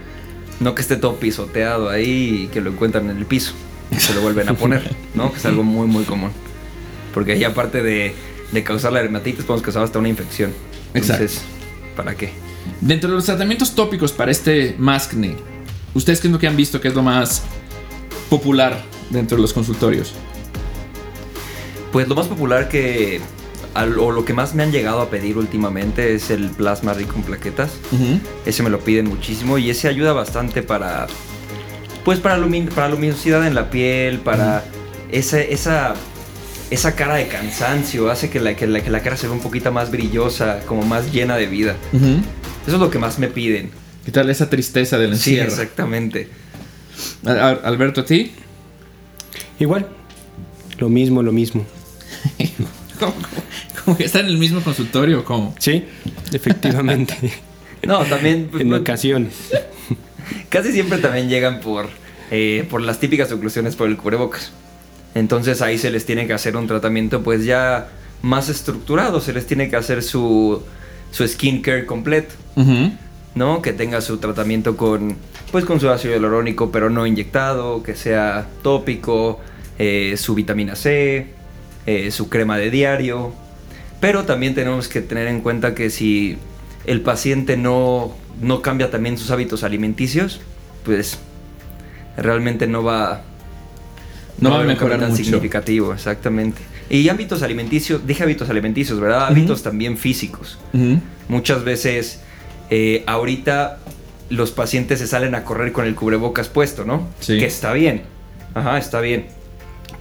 No 0.60 0.74
que 0.74 0.82
esté 0.82 0.96
todo 0.96 1.16
pisoteado 1.18 1.90
ahí 1.90 2.44
y 2.46 2.48
que 2.48 2.62
lo 2.62 2.72
encuentran 2.72 3.10
en 3.10 3.18
el 3.18 3.26
piso. 3.26 3.54
Y 3.92 3.96
se 3.96 4.14
lo 4.16 4.22
vuelven 4.22 4.50
a 4.50 4.54
poner, 4.56 4.96
¿no? 5.14 5.32
Que 5.32 5.38
es 5.38 5.46
algo 5.46 5.64
muy, 5.64 5.88
muy 5.88 6.04
común. 6.04 6.32
Porque 7.14 7.34
ahí 7.34 7.44
aparte 7.44 7.82
de, 7.84 8.14
de 8.52 8.64
causar 8.64 8.92
la 8.94 9.02
dermatitis, 9.02 9.46
podemos 9.46 9.64
causar 9.64 9.84
hasta 9.84 10.00
una 10.00 10.10
infección. 10.10 10.52
Entonces, 10.94 11.42
¿para 11.96 12.16
qué? 12.16 12.32
Dentro 12.82 13.10
de 13.10 13.16
los 13.16 13.26
tratamientos 13.26 13.76
tópicos 13.76 14.12
para 14.12 14.32
este 14.32 14.76
maskne, 14.78 15.36
¿ustedes 15.94 16.20
qué 16.20 16.28
es 16.28 16.34
lo 16.34 16.40
que 16.40 16.48
han 16.48 16.56
visto 16.58 16.82
que 16.82 16.88
es 16.90 16.96
lo 16.96 17.04
más 17.04 17.44
popular 18.30 18.82
dentro 19.10 19.38
de 19.38 19.42
los 19.44 19.54
consultorios? 19.54 20.14
Pues 21.92 22.08
lo 22.08 22.16
más 22.16 22.28
popular 22.28 22.68
que... 22.68 23.22
al- 23.78 23.98
o 24.00 24.12
lo 24.12 24.26
que 24.26 24.34
más 24.34 24.54
me 24.56 24.64
han 24.64 24.72
llegado 24.72 25.02
a 25.02 25.10
pedir 25.10 25.38
últimamente 25.38 26.14
es 26.16 26.30
el 26.30 26.50
plasma 26.50 26.94
rico 26.94 27.14
en 27.16 27.24
plaquetas. 27.24 27.72
Ese 28.46 28.64
me 28.64 28.70
lo 28.70 28.80
piden 28.80 29.08
muchísimo 29.08 29.58
y 29.58 29.70
ese 29.70 29.88
ayuda 29.88 30.14
bastante 30.14 30.64
para. 30.64 31.08
Pues 32.04 32.20
para, 32.20 32.38
lumin- 32.38 32.70
para 32.70 32.90
luminosidad 32.90 33.46
en 33.46 33.54
la 33.56 33.70
piel, 33.70 34.20
para 34.20 34.64
esa, 35.12 35.42
esa, 35.42 35.94
esa 36.70 36.96
cara 36.96 37.16
de 37.16 37.28
cansancio, 37.28 38.10
hace 38.10 38.30
que 38.30 38.40
la, 38.40 38.56
que, 38.56 38.66
la, 38.66 38.82
que 38.82 38.90
la 38.90 39.02
cara 39.02 39.18
se 39.18 39.28
vea 39.28 39.36
un 39.36 39.42
poquito 39.42 39.72
más 39.72 39.92
brillosa, 39.92 40.60
como 40.66 40.84
más 40.84 41.12
llena 41.12 41.36
de 41.36 41.48
vida. 41.48 41.76
Eso 41.94 42.76
es 42.76 42.80
lo 42.80 42.90
que 42.90 42.98
más 43.00 43.20
me 43.20 43.28
piden. 43.28 43.72
Quitarle 44.06 44.32
esa 44.32 44.50
tristeza 44.50 44.98
del 44.98 45.18
Sí, 45.18 45.32
encierro. 45.32 45.50
exactamente. 45.52 46.30
A- 47.26 47.32
a- 47.32 47.52
Alberto, 47.68 48.02
¿a 48.02 48.06
ti? 48.06 48.32
Igual, 49.60 49.88
lo 50.80 50.88
mismo, 50.88 51.22
lo 51.24 51.32
mismo. 51.34 51.66
¿Cómo, 53.88 53.96
cómo 53.96 53.98
que 53.98 54.04
está 54.04 54.20
en 54.20 54.26
el 54.26 54.38
mismo 54.38 54.62
consultorio? 54.62 55.24
¿Cómo? 55.24 55.56
Sí, 55.60 55.86
efectivamente. 56.34 57.16
No, 57.86 58.04
también. 58.04 58.50
pues, 58.52 58.64
en 58.64 58.74
ocasiones. 58.74 59.34
casi 60.50 60.74
siempre 60.74 60.98
también 60.98 61.30
llegan 61.30 61.62
por, 61.62 61.88
eh, 62.32 62.66
por 62.70 62.82
las 62.82 63.00
típicas 63.00 63.32
oclusiones 63.32 63.76
por 63.76 63.88
el 63.88 63.96
cubrebocas. 63.96 64.52
Entonces 65.14 65.62
ahí 65.62 65.78
se 65.78 65.92
les 65.92 66.06
tiene 66.06 66.26
que 66.28 66.34
hacer 66.34 66.58
un 66.58 66.68
tratamiento 66.68 67.22
pues 67.24 67.46
ya 67.46 67.90
más 68.24 68.50
estructurado, 68.50 69.22
se 69.22 69.32
les 69.32 69.46
tiene 69.46 69.70
que 69.70 69.76
hacer 69.76 70.04
su, 70.04 70.62
su 71.12 71.26
skincare 71.28 71.86
completo. 71.86 72.34
¿no? 73.36 73.62
Que 73.62 73.72
tenga 73.74 74.02
su 74.02 74.18
tratamiento 74.18 74.76
con, 74.76 75.16
pues 75.52 75.64
con 75.64 75.80
su 75.80 75.90
ácido 75.90 76.16
hialurónico, 76.16 76.72
pero 76.72 76.90
no 76.90 77.06
inyectado, 77.06 77.84
que 77.84 77.96
sea 77.96 78.48
tópico, 78.64 79.40
eh, 79.78 80.16
su 80.18 80.34
vitamina 80.34 80.76
C, 80.76 81.28
eh, 81.86 82.12
su 82.12 82.28
crema 82.28 82.58
de 82.58 82.72
diario. 82.72 83.47
Pero 84.00 84.24
también 84.26 84.54
tenemos 84.56 84.88
que 84.88 85.02
tener 85.02 85.28
en 85.28 85.42
cuenta 85.42 85.74
que 85.74 85.90
si 85.90 86.38
el 86.86 87.02
paciente 87.02 87.58
no, 87.58 88.14
no 88.42 88.62
cambia 88.62 88.92
también 88.92 89.18
sus 89.18 89.32
hábitos 89.32 89.64
alimenticios, 89.64 90.40
pues 90.86 91.18
realmente 92.16 92.68
no 92.68 92.84
va, 92.84 93.22
No 94.40 94.52
va 94.52 94.62
a 94.62 94.64
mejorar 94.64 95.00
tan 95.00 95.12
mucho. 95.12 95.24
significativo, 95.24 95.94
exactamente. 95.94 96.62
Y 96.90 97.10
hábitos 97.10 97.42
alimenticios, 97.42 98.06
dije 98.08 98.24
hábitos 98.24 98.50
alimenticios, 98.50 99.00
¿verdad? 99.00 99.28
Hábitos 99.28 99.64
también 99.64 99.98
físicos. 99.98 100.58
Muchas 101.28 101.64
veces, 101.64 102.22
eh, 102.70 103.04
ahorita 103.08 103.80
los 104.30 104.52
pacientes 104.52 105.00
se 105.00 105.08
salen 105.08 105.36
a 105.36 105.44
correr 105.44 105.72
con 105.72 105.86
el 105.86 105.96
cubrebocas 105.96 106.48
puesto, 106.50 106.86
¿no? 106.86 107.08
Sí. 107.20 107.40
Que 107.40 107.46
está 107.46 107.74
bien. 107.74 108.04
Ajá, 108.54 108.78
está 108.78 109.02
bien. 109.02 109.26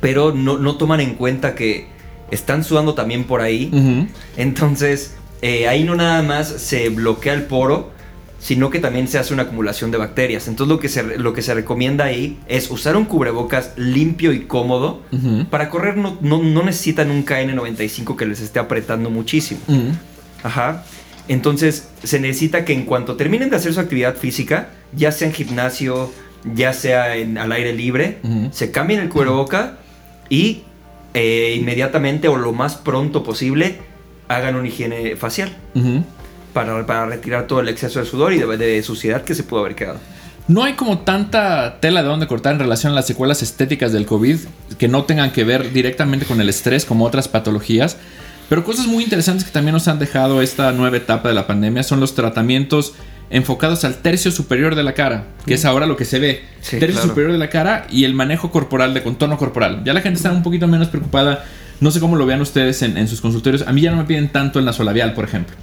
Pero 0.01 0.33
no, 0.33 0.59
no 0.59 0.77
toman 0.77 1.01
en 1.01 1.15
cuenta 1.15 1.55
que 1.55 1.89
están 2.31 2.65
sudando 2.65 2.95
también 2.95 3.25
por 3.25 3.41
ahí. 3.41 4.09
Entonces, 4.37 5.15
eh, 5.43 5.69
ahí 5.69 5.85
no 5.85 5.95
nada 5.95 6.23
más 6.23 6.49
se 6.49 6.89
bloquea 6.89 7.35
el 7.35 7.45
poro 7.45 7.97
sino 8.39 8.71
que 8.71 8.79
también 8.79 9.09
se 9.09 9.19
hace 9.19 9.35
una 9.35 9.45
acumulación 9.45 9.91
de 9.91 9.99
bacterias. 9.99 10.47
Entonces 10.47 10.73
lo 10.73 10.79
que 10.79 10.89
se, 10.89 11.19
lo 11.19 11.33
que 11.33 11.43
se 11.43 11.55
recomienda 11.55 12.05
ahí 12.05 12.39
es 12.47 12.71
usar 12.71 12.97
un 12.97 13.05
cubrebocas 13.05 13.73
limpio 13.77 14.33
y 14.33 14.43
cómodo. 14.43 15.03
Para 15.51 15.69
correr 15.69 15.97
no, 15.97 16.19
no, 16.21 16.63
necesitan 16.63 17.11
un 17.11 17.25
KN95 17.25 18.17
que 18.17 18.27
les 18.27 18.41
esté 18.41 18.59
apretando 18.59 19.11
muchísimo. 19.11 19.61
Ajá. 20.43 20.85
Entonces 21.29 21.89
se 22.05 22.21
necesita 22.21 22.65
que 22.65 22.73
en 22.73 22.85
cuanto 22.85 23.17
terminen 23.17 23.51
de 23.51 23.57
hacer 23.57 23.75
su 23.75 23.81
actividad 23.81 24.15
física, 24.17 24.71
ya 24.95 25.11
sea 25.11 25.27
en 25.29 25.35
gimnasio, 25.35 26.13
ya 26.55 26.73
sea 26.73 27.17
en, 27.17 27.39
al 27.39 27.51
aire 27.51 27.73
libre, 27.73 28.19
se 28.53 28.71
cambien 28.71 29.01
el 29.01 29.09
cubreboca 29.09 29.79
y 30.29 30.63
eh, 31.19 31.57
inmediatamente 31.59 32.29
o 32.29 32.37
lo 32.37 32.53
más 32.53 32.75
pronto 32.75 33.23
posible 33.23 33.79
hagan 34.29 34.55
una 34.55 34.69
higiene 34.69 35.17
facial 35.17 35.51
para, 36.53 37.07
retirar 37.07 37.47
todo 37.47 37.61
el 37.61 37.71
exceso 37.71 38.01
de 38.01 38.05
sudor 38.05 38.35
y 38.35 38.39
de, 38.39 38.83
suciedad 38.83 39.23
que 39.23 39.35
se 39.35 39.43
pudo 39.43 39.61
haber 39.61 39.75
quedado. 39.75 39.99
No 40.47 40.63
hay 40.63 40.75
como 40.75 40.99
tanta 40.99 41.81
tela 41.81 42.03
de 42.03 42.09
donde 42.11 42.27
cortar 42.27 42.53
en 42.53 42.59
relación 42.59 42.93
a 42.93 42.97
las 42.97 43.07
secuelas 43.07 43.43
estéticas 43.43 43.95
del 43.95 44.05
COVID 44.05 44.41
que 44.77 44.89
no 44.89 45.05
tengan 45.05 45.33
que 45.33 45.45
ver 45.45 45.73
directamente 45.73 46.27
con 46.27 46.39
el 46.43 46.51
estrés 46.51 46.85
como 46.85 47.07
otras 47.07 47.29
patologías. 47.29 47.97
Pero 48.51 48.63
cosas 48.63 48.87
muy 48.87 49.03
interesantes 49.03 49.47
que 49.47 49.53
también 49.53 49.73
nos 49.73 49.89
han 49.89 49.99
dejado 49.99 50.43
esta 50.43 50.71
nueva 50.73 50.99
etapa 50.99 51.31
de 51.31 51.35
la 51.35 51.47
pandemia 51.47 51.83
son 51.83 51.99
los 51.99 52.15
tratamientos 52.15 52.93
enfocados 53.31 53.85
al 53.85 53.97
tercio 53.97 54.31
superior 54.31 54.75
de 54.75 54.85
la 54.85 54.95
cara, 54.95 55.25
que 55.47 55.55
es 55.55 55.65
ahora 55.65 55.87
lo 55.87 55.97
que 55.97 56.05
se 56.05 56.19
ve. 56.19 56.45
tercio 56.69 57.03
superior 57.03 57.33
de 57.33 57.39
la 57.39 57.51
cara 57.51 57.87
y 57.91 58.05
el 58.05 58.15
manejo 58.15 58.51
corporal 58.51 58.95
de 58.95 59.03
contorno 59.03 59.37
corporal. 59.37 59.83
Ya 59.85 59.93
la 59.93 60.01
gente 60.01 60.19
está 60.19 60.33
un 60.33 60.43
poquito 60.43 60.69
menos 60.69 60.89
preocupada. 60.89 61.45
No 61.81 61.91
sé 61.91 62.01
cómo 62.01 62.17
lo 62.17 62.25
vean 62.25 62.41
ustedes 62.41 62.83
en, 62.83 62.97
en 62.97 63.09
sus 63.09 63.21
consultorios. 63.21 63.67
A 63.67 63.73
mí 63.73 63.83
ya 63.83 63.91
no 63.91 63.99
me 63.99 64.05
piden 64.05 64.29
tanto 64.29 64.59
el 64.59 64.65
nasolabial, 64.65 65.13
por 65.13 65.25
ejemplo 65.25 65.57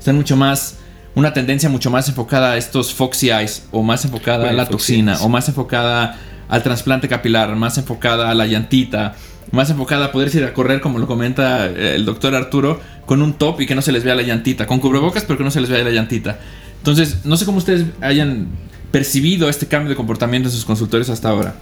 están 0.00 0.16
mucho 0.16 0.34
más, 0.34 0.78
una 1.14 1.32
tendencia 1.32 1.68
mucho 1.68 1.90
más 1.90 2.08
enfocada 2.08 2.52
a 2.52 2.56
estos 2.56 2.92
Foxy 2.92 3.30
Eyes, 3.30 3.68
o 3.70 3.82
más 3.82 4.04
enfocada 4.04 4.48
a 4.48 4.52
la 4.52 4.66
toxina, 4.66 5.18
o 5.20 5.28
más 5.28 5.46
enfocada 5.48 6.18
al 6.48 6.62
trasplante 6.62 7.06
capilar, 7.06 7.54
más 7.54 7.76
enfocada 7.78 8.30
a 8.30 8.34
la 8.34 8.46
llantita, 8.46 9.14
más 9.52 9.68
enfocada 9.68 10.06
a 10.06 10.12
poder 10.12 10.34
ir 10.34 10.44
a 10.44 10.54
correr, 10.54 10.80
como 10.80 10.98
lo 10.98 11.06
comenta 11.06 11.66
eh, 11.66 11.96
el 11.96 12.06
doctor 12.06 12.34
Arturo, 12.34 12.80
con 13.04 13.20
un 13.20 13.34
top 13.34 13.60
y 13.60 13.66
que 13.66 13.74
no 13.74 13.82
se 13.82 13.92
les 13.92 14.02
vea 14.02 14.14
la 14.14 14.22
llantita, 14.22 14.66
con 14.66 14.80
cubrebocas, 14.80 15.24
pero 15.24 15.36
que 15.36 15.44
no 15.44 15.50
se 15.50 15.60
les 15.60 15.68
vea 15.68 15.84
la 15.84 15.90
llantita. 15.90 16.38
Entonces, 16.80 17.24
no 17.24 17.36
sé 17.36 17.44
cómo 17.44 17.58
ustedes 17.58 17.86
hayan 18.00 18.48
percibido 18.90 19.48
este 19.48 19.66
cambio 19.66 19.90
de 19.90 19.96
comportamiento 19.96 20.48
en 20.48 20.54
sus 20.54 20.64
consultores 20.64 21.08
hasta 21.10 21.28
ahora. 21.28 21.54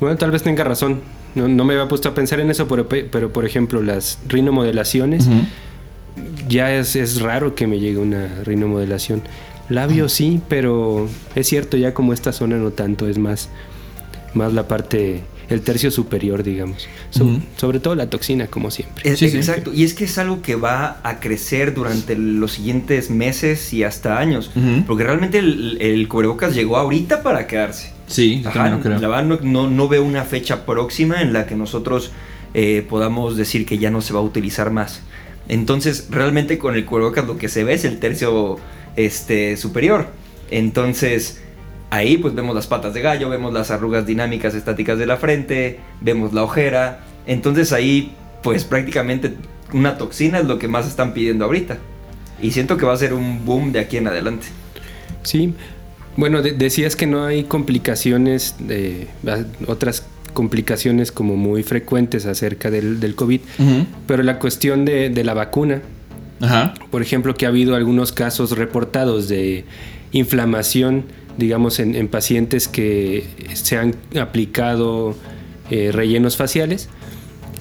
Bueno, 0.00 0.16
tal 0.16 0.30
vez 0.30 0.42
tenga 0.42 0.64
razón. 0.64 1.00
No, 1.34 1.64
me 1.64 1.74
había 1.74 1.88
puesto 1.88 2.08
a 2.08 2.14
pensar 2.14 2.40
en 2.40 2.50
eso, 2.50 2.68
pero, 2.68 2.88
pero 2.88 3.32
por 3.32 3.44
ejemplo, 3.44 3.82
las 3.82 4.18
rinomodelaciones 4.28 5.28
ya 6.48 6.72
es, 6.72 6.96
es 6.96 7.20
raro 7.20 7.54
que 7.54 7.66
me 7.66 7.80
llegue 7.80 7.98
una 7.98 8.28
rinomodelación. 8.44 9.22
Labio 9.68 10.08
sí, 10.08 10.40
pero 10.48 11.08
es 11.34 11.46
cierto, 11.48 11.76
ya 11.76 11.94
como 11.94 12.12
esta 12.12 12.32
zona 12.32 12.56
no 12.56 12.70
tanto, 12.70 13.08
es 13.08 13.18
más, 13.18 13.48
más 14.34 14.52
la 14.52 14.68
parte, 14.68 15.22
el 15.48 15.60
tercio 15.60 15.90
superior, 15.90 16.42
digamos. 16.42 16.88
Sobre 17.56 17.80
todo 17.80 17.94
la 17.94 18.08
toxina, 18.10 18.46
como 18.46 18.70
siempre. 18.70 19.10
exacto, 19.10 19.72
y 19.72 19.84
es 19.84 19.94
que 19.94 20.04
es 20.04 20.18
algo 20.18 20.42
que 20.42 20.56
va 20.56 21.00
a 21.02 21.20
crecer 21.20 21.74
durante 21.74 22.16
los 22.16 22.52
siguientes 22.52 23.10
meses 23.10 23.72
y 23.72 23.84
hasta 23.84 24.18
años, 24.18 24.50
porque 24.86 25.04
realmente 25.04 25.38
el, 25.38 25.78
el, 25.80 26.08
cubrebocas 26.08 26.54
llegó 26.54 26.76
ahorita 26.76 27.22
para 27.22 27.46
quedarse. 27.46 27.92
Sí, 28.06 28.42
La 28.44 29.08
verdad 29.08 29.24
no, 29.24 29.70
no, 29.70 29.88
veo 29.88 30.04
una 30.04 30.24
fecha 30.24 30.66
próxima 30.66 31.22
en 31.22 31.32
la 31.32 31.46
que 31.46 31.56
nosotros 31.56 32.12
eh, 32.52 32.86
podamos 32.88 33.36
decir 33.36 33.64
que 33.64 33.78
ya 33.78 33.90
no 33.90 34.00
se 34.00 34.12
va 34.12 34.20
a 34.20 34.22
utilizar 34.22 34.70
más. 34.70 35.00
Entonces, 35.48 36.08
realmente 36.10 36.58
con 36.58 36.74
el 36.74 36.84
cubrebocas 36.84 37.26
lo 37.26 37.36
que 37.36 37.48
se 37.48 37.64
ve 37.64 37.74
es 37.74 37.84
el 37.84 37.98
tercio 37.98 38.58
este, 38.96 39.56
superior. 39.56 40.08
Entonces, 40.50 41.42
ahí 41.94 42.16
pues 42.18 42.34
vemos 42.34 42.54
las 42.54 42.66
patas 42.66 42.94
de 42.94 43.00
gallo, 43.00 43.28
vemos 43.28 43.52
las 43.52 43.70
arrugas 43.70 44.06
dinámicas 44.06 44.54
estáticas 44.54 44.98
de 44.98 45.06
la 45.06 45.16
frente, 45.16 45.80
vemos 46.00 46.32
la 46.32 46.42
ojera. 46.42 47.00
Entonces 47.26 47.72
ahí 47.72 48.12
pues 48.42 48.64
prácticamente 48.64 49.34
una 49.72 49.96
toxina 49.96 50.38
es 50.38 50.46
lo 50.46 50.58
que 50.58 50.68
más 50.68 50.86
están 50.86 51.14
pidiendo 51.14 51.44
ahorita. 51.44 51.78
Y 52.42 52.50
siento 52.50 52.76
que 52.76 52.84
va 52.84 52.92
a 52.92 52.96
ser 52.96 53.14
un 53.14 53.44
boom 53.44 53.72
de 53.72 53.80
aquí 53.80 53.96
en 53.96 54.08
adelante. 54.08 54.46
Sí, 55.22 55.54
bueno, 56.16 56.42
decías 56.42 56.96
que 56.96 57.06
no 57.06 57.24
hay 57.24 57.44
complicaciones 57.44 58.56
de 58.58 59.08
otras 59.66 60.04
complicaciones 60.32 61.12
como 61.12 61.36
muy 61.36 61.62
frecuentes 61.62 62.26
acerca 62.26 62.70
del, 62.70 63.14
COVID, 63.14 63.40
pero 64.06 64.22
la 64.22 64.38
cuestión 64.38 64.84
de, 64.84 65.24
la 65.24 65.34
vacuna, 65.34 65.82
por 66.90 67.02
ejemplo, 67.02 67.34
que 67.34 67.46
ha 67.46 67.48
habido 67.48 67.74
algunos 67.74 68.12
casos 68.12 68.52
reportados 68.52 69.28
de 69.28 69.64
inflamación, 70.12 71.04
digamos, 71.36 71.78
en, 71.80 72.08
pacientes 72.08 72.68
que 72.68 73.26
se 73.54 73.76
han 73.76 73.94
aplicado 74.20 75.14
eh, 75.70 75.90
rellenos 75.92 76.36
faciales, 76.36 76.88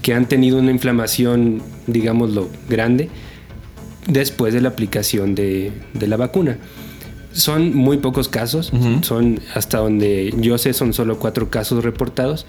que 0.01 0.13
han 0.13 0.27
tenido 0.27 0.59
una 0.59 0.71
inflamación, 0.71 1.61
digámoslo, 1.87 2.49
grande, 2.69 3.09
después 4.07 4.53
de 4.53 4.61
la 4.61 4.69
aplicación 4.69 5.35
de 5.35 5.71
la 5.93 6.17
vacuna. 6.17 6.57
Son 7.33 7.75
muy 7.75 7.97
pocos 7.97 8.29
casos, 8.29 8.71
son 9.01 9.39
hasta 9.55 9.79
donde 9.79 10.31
yo 10.37 10.59
sé 10.59 10.71
son 10.73 10.93
solo 10.93 11.17
cuatro 11.17 11.49
casos 11.49 11.83
reportados. 11.83 12.45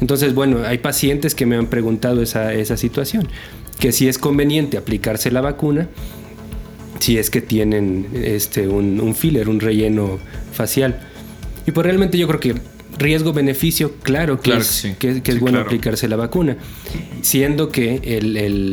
Entonces, 0.00 0.34
bueno, 0.34 0.64
hay 0.66 0.78
pacientes 0.78 1.36
que 1.36 1.46
me 1.46 1.54
han 1.54 1.68
preguntado 1.68 2.20
esa, 2.20 2.52
esa 2.52 2.76
situación, 2.76 3.28
que 3.78 3.92
si 3.92 4.08
es 4.08 4.18
conveniente 4.18 4.78
aplicarse 4.78 5.30
la 5.30 5.42
vacuna, 5.42 5.88
si 6.98 7.18
es 7.18 7.30
que 7.30 7.40
tienen 7.40 8.08
este, 8.14 8.68
un, 8.68 9.14
filler, 9.14 9.48
un 9.48 9.60
relleno 9.60 10.18
facial. 10.52 11.00
Y 11.66 11.72
pues 11.72 11.84
realmente 11.84 12.18
yo 12.18 12.26
creo 12.28 12.40
que 12.40 12.54
riesgo-beneficio, 12.98 13.94
claro 14.02 14.40
que 14.40 14.56
es, 14.56 14.86
que, 14.98 15.22
es 15.24 15.40
bueno 15.40 15.60
aplicarse 15.60 16.08
la 16.08 16.16
vacuna, 16.16 16.56
siendo 17.20 17.70
que 17.70 18.20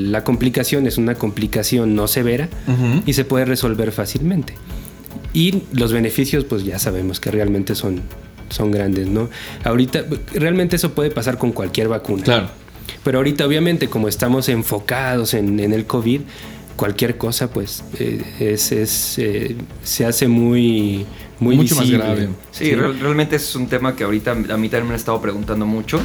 la 0.09 0.23
complicación 0.23 0.87
es 0.87 0.97
una 0.97 1.15
complicación 1.15 1.95
no 1.95 2.07
severa 2.07 2.49
y 3.05 3.13
se 3.13 3.25
puede 3.25 3.45
resolver 3.45 3.91
fácilmente. 3.91 4.53
Y 5.33 5.63
los 5.73 5.91
beneficios, 5.91 6.45
pues 6.45 6.63
ya 6.63 6.77
sabemos 6.77 7.19
que 7.19 7.31
realmente 7.31 7.73
son, 7.73 8.01
son 8.49 8.71
grandes, 8.71 9.07
¿no? 9.07 9.29
Ahorita, 9.63 10.05
realmente 10.35 10.75
eso 10.75 10.93
puede 10.93 11.09
pasar 11.09 11.39
con 11.39 11.51
cualquier 11.51 11.87
vacuna. 11.87 12.23
Claro. 12.23 12.49
Pero 13.03 13.17
ahorita, 13.17 13.45
obviamente, 13.45 13.89
como 13.89 14.07
estamos 14.07 14.47
enfocados 14.49 15.33
en, 15.33 15.59
el 15.59 15.85
COVID, 15.85 16.21
cualquier 16.75 17.17
cosa, 17.17 17.49
pues, 17.49 17.83
eh, 17.99 18.21
es, 18.39 18.71
es 18.71 19.19
eh, 19.19 19.55
se 19.83 20.05
hace 20.05 20.27
muy, 20.27 21.05
muy 21.39 21.55
mucho 21.55 21.75
más 21.75 21.89
grave. 21.89 22.29
Sí, 22.51 22.73
realmente 22.75 23.35
es 23.35 23.55
un 23.55 23.67
tema 23.67 23.95
que 23.95 24.03
ahorita 24.03 24.31
a 24.31 24.35
mí 24.35 24.45
también 24.45 24.83
me 24.83 24.89
han 24.89 24.95
estado 24.95 25.21
preguntando 25.21 25.65
mucho. 25.65 26.01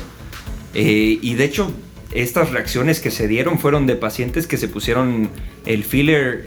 Eh, 0.75 1.18
y 1.20 1.34
de 1.34 1.44
hecho, 1.44 1.72
estas 2.12 2.50
reacciones 2.50 3.00
que 3.00 3.10
se 3.10 3.28
dieron 3.28 3.58
fueron 3.58 3.87
de 3.87 3.96
pacientes 3.96 4.46
que 4.46 4.56
se 4.56 4.68
pusieron 4.68 5.30
el 5.66 5.84
filler 5.84 6.44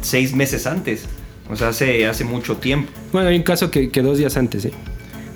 seis 0.00 0.34
meses 0.34 0.66
antes. 0.66 1.06
O 1.50 1.56
sea, 1.56 1.68
hace, 1.68 2.06
hace 2.06 2.24
mucho 2.24 2.56
tiempo. 2.56 2.90
Bueno, 3.12 3.28
hay 3.28 3.36
un 3.36 3.42
caso 3.42 3.70
que, 3.70 3.90
que 3.90 4.02
dos 4.02 4.18
días 4.18 4.36
antes, 4.36 4.64
¿eh? 4.64 4.72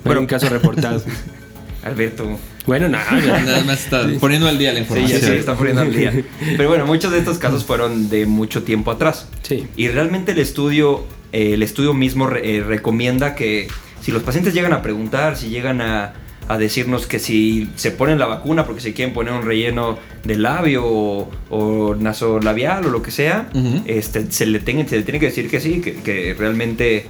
Bueno, 0.03 0.19
hay 0.19 0.23
un 0.23 0.27
caso 0.27 0.49
reportado. 0.49 1.03
Alberto. 1.83 2.37
Bueno, 2.67 2.89
nada, 2.89 3.11
nada 3.45 3.63
más 3.63 3.85
está 3.85 4.05
poniendo 4.19 4.47
al 4.47 4.59
día 4.59 4.73
la 4.73 4.79
información. 4.79 5.19
Sí, 5.19 5.25
sí, 5.25 5.31
está 5.31 5.55
poniendo 5.55 5.81
al 5.81 5.95
día. 5.95 6.13
Pero 6.57 6.69
bueno, 6.69 6.85
muchos 6.85 7.11
de 7.11 7.17
estos 7.17 7.39
casos 7.39 7.65
fueron 7.65 8.09
de 8.09 8.25
mucho 8.25 8.63
tiempo 8.63 8.91
atrás. 8.91 9.27
Sí. 9.41 9.65
Y 9.77 9.87
realmente 9.87 10.33
el 10.33 10.39
estudio, 10.39 11.05
eh, 11.31 11.53
el 11.53 11.63
estudio 11.63 11.93
mismo 11.93 12.29
eh, 12.29 12.63
recomienda 12.67 13.33
que 13.33 13.69
si 14.01 14.11
los 14.11 14.21
pacientes 14.21 14.53
llegan 14.53 14.73
a 14.73 14.81
preguntar, 14.81 15.37
si 15.37 15.49
llegan 15.49 15.81
a, 15.81 16.13
a 16.47 16.57
decirnos 16.57 17.07
que 17.07 17.19
si 17.19 17.69
se 17.75 17.91
ponen 17.91 18.19
la 18.19 18.25
vacuna 18.25 18.65
porque 18.65 18.81
se 18.81 18.93
quieren 18.93 19.13
poner 19.13 19.33
un 19.33 19.43
relleno 19.43 19.97
de 20.23 20.37
labio 20.37 20.85
o, 20.85 21.29
o 21.49 21.95
nasolabial 21.95 22.85
o 22.85 22.89
lo 22.89 23.01
que 23.01 23.11
sea, 23.11 23.49
este, 23.85 24.31
se, 24.31 24.45
le 24.45 24.59
tiene, 24.59 24.87
se 24.87 24.97
le 24.97 25.03
tiene 25.03 25.19
que 25.19 25.27
decir 25.27 25.49
que 25.49 25.59
sí, 25.59 25.81
que, 25.81 26.35
realmente 26.37 27.05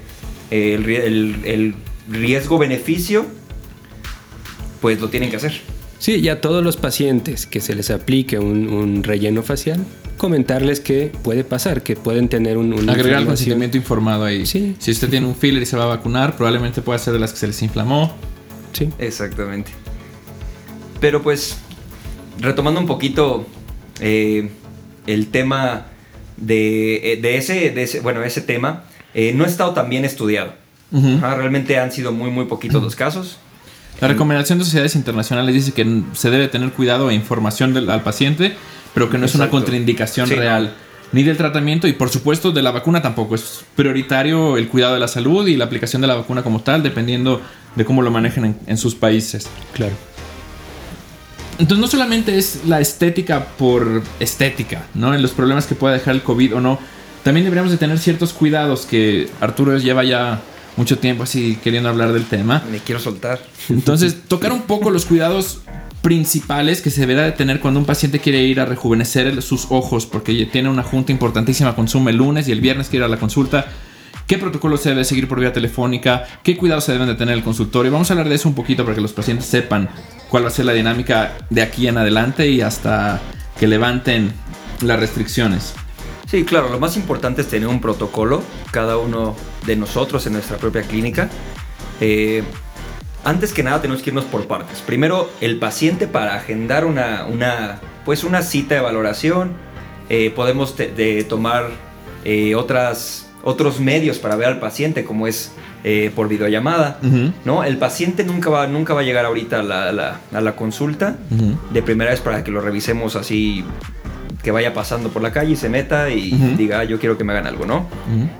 el, 0.49 0.89
el, 0.89 1.75
riesgo-beneficio, 2.09 3.25
pues 4.81 4.99
lo 4.99 5.09
tienen 5.09 5.29
que 5.29 5.37
hacer. 5.37 5.61
Sí, 5.99 6.15
y 6.15 6.29
a 6.29 6.41
todos 6.41 6.63
los 6.63 6.77
pacientes 6.77 7.45
que 7.47 7.59
se 7.59 7.73
les 7.73 7.89
aplique 7.89 8.37
un, 8.37 9.03
relleno 9.03 9.41
facial, 9.41 9.83
comentarles 10.17 10.79
que 10.79 11.11
puede 11.23 11.43
pasar, 11.43 11.81
que 11.81 11.95
pueden 11.95 12.29
tener 12.29 12.57
un... 12.57 12.89
Agregar 12.89 13.21
el 13.21 13.27
consentimiento 13.27 13.77
informado 13.77 14.25
ahí. 14.25 14.45
Sí. 14.45 14.75
Si 14.79 14.91
usted 14.91 15.09
tiene 15.09 15.25
un 15.25 15.35
filler 15.35 15.63
y 15.63 15.65
se 15.65 15.75
va 15.75 15.85
a 15.85 15.87
vacunar, 15.87 16.35
probablemente 16.35 16.81
pueda 16.81 16.99
ser 16.99 17.13
de 17.13 17.19
las 17.19 17.31
que 17.31 17.39
se 17.39 17.47
les 17.47 17.61
inflamó 17.61 18.13
Sí. 18.73 18.89
Exactamente. 18.99 19.71
Pero 20.99 21.23
pues, 21.23 21.57
retomando 22.39 22.79
un 22.79 22.85
poquito 22.85 23.47
eh, 23.99 24.51
el 25.07 25.27
tema 25.27 25.87
de, 26.37 27.13
eh, 27.13 27.17
de, 27.17 27.37
ese, 27.37 27.71
de, 27.71 27.83
ese, 27.83 28.01
bueno, 28.01 28.23
ese 28.23 28.41
tema, 28.41 28.83
eh, 29.15 29.33
no 29.33 29.45
ha 29.45 29.47
estado 29.47 29.73
tan 29.73 29.89
bien 29.89 30.05
estudiado. 30.05 30.53
realmente 30.91 31.79
han 31.79 31.91
sido 31.91 32.11
muy, 32.11 32.29
muy 32.29 32.45
poquitos 32.45 32.81
los 32.83 32.95
casos. 32.95 33.39
La 34.01 34.07
recomendación 34.07 34.59
de 34.59 34.65
sociedades 34.65 34.95
internacionales 34.95 35.55
dice 35.55 35.71
que 35.71 36.03
se 36.13 36.29
debe 36.29 36.47
tener 36.47 36.71
cuidado 36.71 37.09
e 37.09 37.15
información 37.15 37.75
al 37.89 38.03
paciente, 38.03 38.55
pero 38.93 39.09
que 39.09 39.17
no 39.17 39.25
es 39.25 39.35
una 39.35 39.49
contraindicación 39.49 40.29
real. 40.29 40.73
ni 41.11 41.23
del 41.23 41.37
tratamiento 41.37 41.87
y 41.87 41.93
por 41.93 42.09
supuesto 42.09 42.51
de 42.51 42.61
la 42.61 42.71
vacuna 42.71 43.01
tampoco. 43.01 43.35
Es 43.35 43.63
prioritario 43.75 44.57
el 44.57 44.67
cuidado 44.67 44.93
de 44.93 44.99
la 44.99 45.07
salud 45.07 45.47
y 45.47 45.55
la 45.55 45.65
aplicación 45.65 46.01
de 46.01 46.07
la 46.07 46.15
vacuna 46.15 46.43
como 46.43 46.61
tal, 46.61 46.83
dependiendo 46.83 47.41
de 47.75 47.85
cómo 47.85 48.01
lo 48.01 48.11
manejen 48.11 48.45
en, 48.45 48.59
en 48.67 48.77
sus 48.77 48.95
países. 48.95 49.47
Claro. 49.73 49.93
Entonces 51.59 51.79
no 51.79 51.87
solamente 51.87 52.37
es 52.37 52.61
la 52.67 52.79
estética 52.79 53.47
por 53.57 54.03
estética, 54.19 54.83
¿no? 54.93 55.15
En 55.15 55.21
los 55.21 55.31
problemas 55.31 55.65
que 55.65 55.73
pueda 55.73 55.95
dejar 55.95 56.13
el 56.13 56.21
COVID 56.21 56.57
o 56.57 56.61
no. 56.61 56.79
También 57.23 57.45
deberíamos 57.45 57.71
de 57.71 57.77
tener 57.77 57.97
ciertos 57.97 58.31
cuidados 58.31 58.85
que 58.85 59.27
Arturo 59.41 59.77
lleva 59.77 60.03
ya 60.03 60.41
mucho 60.77 60.99
tiempo 60.99 61.23
así 61.23 61.57
queriendo 61.61 61.89
hablar 61.89 62.13
del 62.13 62.25
tema. 62.25 62.63
Me 62.71 62.79
quiero 62.79 63.01
soltar. 63.01 63.39
Entonces, 63.69 64.23
tocar 64.27 64.53
un 64.53 64.61
poco 64.61 64.89
los 64.89 65.05
cuidados 65.05 65.61
principales 66.01 66.81
que 66.81 66.91
se 66.91 67.01
deberá 67.01 67.23
de 67.23 67.31
tener 67.33 67.59
cuando 67.59 67.79
un 67.79 67.85
paciente 67.85 68.19
quiere 68.19 68.43
ir 68.43 68.61
a 68.61 68.65
rejuvenecer 68.65 69.41
sus 69.41 69.67
ojos, 69.69 70.05
porque 70.05 70.45
tiene 70.45 70.69
una 70.69 70.83
junta 70.83 71.11
importantísima 71.11 71.75
consume 71.75 72.11
el 72.11 72.17
lunes 72.17 72.47
y 72.47 72.51
el 72.51 72.61
viernes 72.61 72.87
quiere 72.87 73.05
ir 73.05 73.11
a 73.11 73.13
la 73.13 73.19
consulta. 73.19 73.65
¿Qué 74.27 74.37
protocolo 74.37 74.77
se 74.77 74.89
debe 74.89 75.03
seguir 75.03 75.27
por 75.27 75.39
vía 75.39 75.53
telefónica? 75.53 76.25
¿Qué 76.43 76.57
cuidados 76.57 76.83
se 76.83 76.91
deben 76.91 77.07
de 77.07 77.15
tener 77.15 77.33
en 77.33 77.39
el 77.39 77.43
consultorio? 77.43 77.91
Vamos 77.91 78.09
a 78.09 78.13
hablar 78.13 78.29
de 78.29 78.35
eso 78.35 78.49
un 78.49 78.55
poquito 78.55 78.83
para 78.83 78.95
que 78.95 79.01
los 79.01 79.13
pacientes 79.13 79.47
sepan 79.47 79.89
cuál 80.29 80.43
va 80.43 80.49
a 80.49 80.51
ser 80.51 80.65
la 80.65 80.73
dinámica 80.73 81.37
de 81.49 81.61
aquí 81.61 81.87
en 81.87 81.97
adelante 81.97 82.49
y 82.49 82.61
hasta 82.61 83.21
que 83.57 83.67
levanten 83.67 84.33
las 84.81 84.99
restricciones. 84.99 85.73
Sí, 86.29 86.43
claro, 86.43 86.69
lo 86.69 86.77
más 86.77 86.97
importante 86.97 87.41
es 87.41 87.47
tener 87.47 87.69
un 87.69 87.79
protocolo, 87.79 88.43
cada 88.71 88.97
uno 88.97 89.33
de 89.67 89.75
nosotros 89.75 90.25
en 90.25 90.33
nuestra 90.33 90.57
propia 90.57 90.81
clínica. 90.81 91.29
Eh, 92.01 92.41
antes 93.23 93.53
que 93.53 93.61
nada 93.61 93.81
tenemos 93.81 94.01
que 94.01 94.09
irnos 94.09 94.25
por 94.25 94.47
partes. 94.47 94.79
Primero, 94.79 95.29
el 95.41 95.57
paciente 95.59 96.07
para 96.07 96.35
agendar 96.35 96.85
una, 96.85 97.25
una 97.25 97.79
pues 98.05 98.23
una 98.23 98.41
cita 98.41 98.75
de 98.75 98.81
valoración. 98.81 99.51
Eh, 100.09 100.31
podemos 100.35 100.75
te- 100.75 100.91
de 100.91 101.23
tomar 101.25 101.65
eh, 102.23 102.55
otras, 102.55 103.27
otros 103.43 103.79
medios 103.81 104.17
para 104.19 104.35
ver 104.37 104.47
al 104.47 104.59
paciente, 104.59 105.03
como 105.03 105.27
es 105.27 105.51
eh, 105.83 106.11
por 106.15 106.29
videollamada. 106.29 106.99
¿no? 107.43 107.63
El 107.65 107.77
paciente 107.77 108.23
nunca 108.23 108.49
va, 108.49 108.67
nunca 108.67 108.93
va 108.93 109.01
a 109.01 109.03
llegar 109.03 109.25
ahorita 109.25 109.59
a 109.59 109.63
la, 109.63 109.89
a 109.89 109.91
la- 109.91 110.19
a 110.33 110.39
la 110.41 110.55
consulta 110.55 111.17
de 111.71 111.81
primera 111.83 112.11
vez 112.11 112.21
para 112.21 112.43
que 112.45 112.51
lo 112.51 112.61
revisemos 112.61 113.15
así, 113.17 113.65
que 114.47 114.51
vaya 114.51 114.73
pasando 114.73 115.09
por 115.09 115.21
la 115.21 115.33
calle 115.33 115.51
y 115.51 115.55
se 115.57 115.67
meta 115.67 116.09
y 116.09 116.31
diga, 116.57 116.79
"Ah, 116.79 116.83
yo 116.85 117.01
quiero 117.01 117.17
que 117.17 117.25
me 117.25 117.33
hagan 117.33 117.47
algo, 117.47 117.65
¿no? 117.65 117.89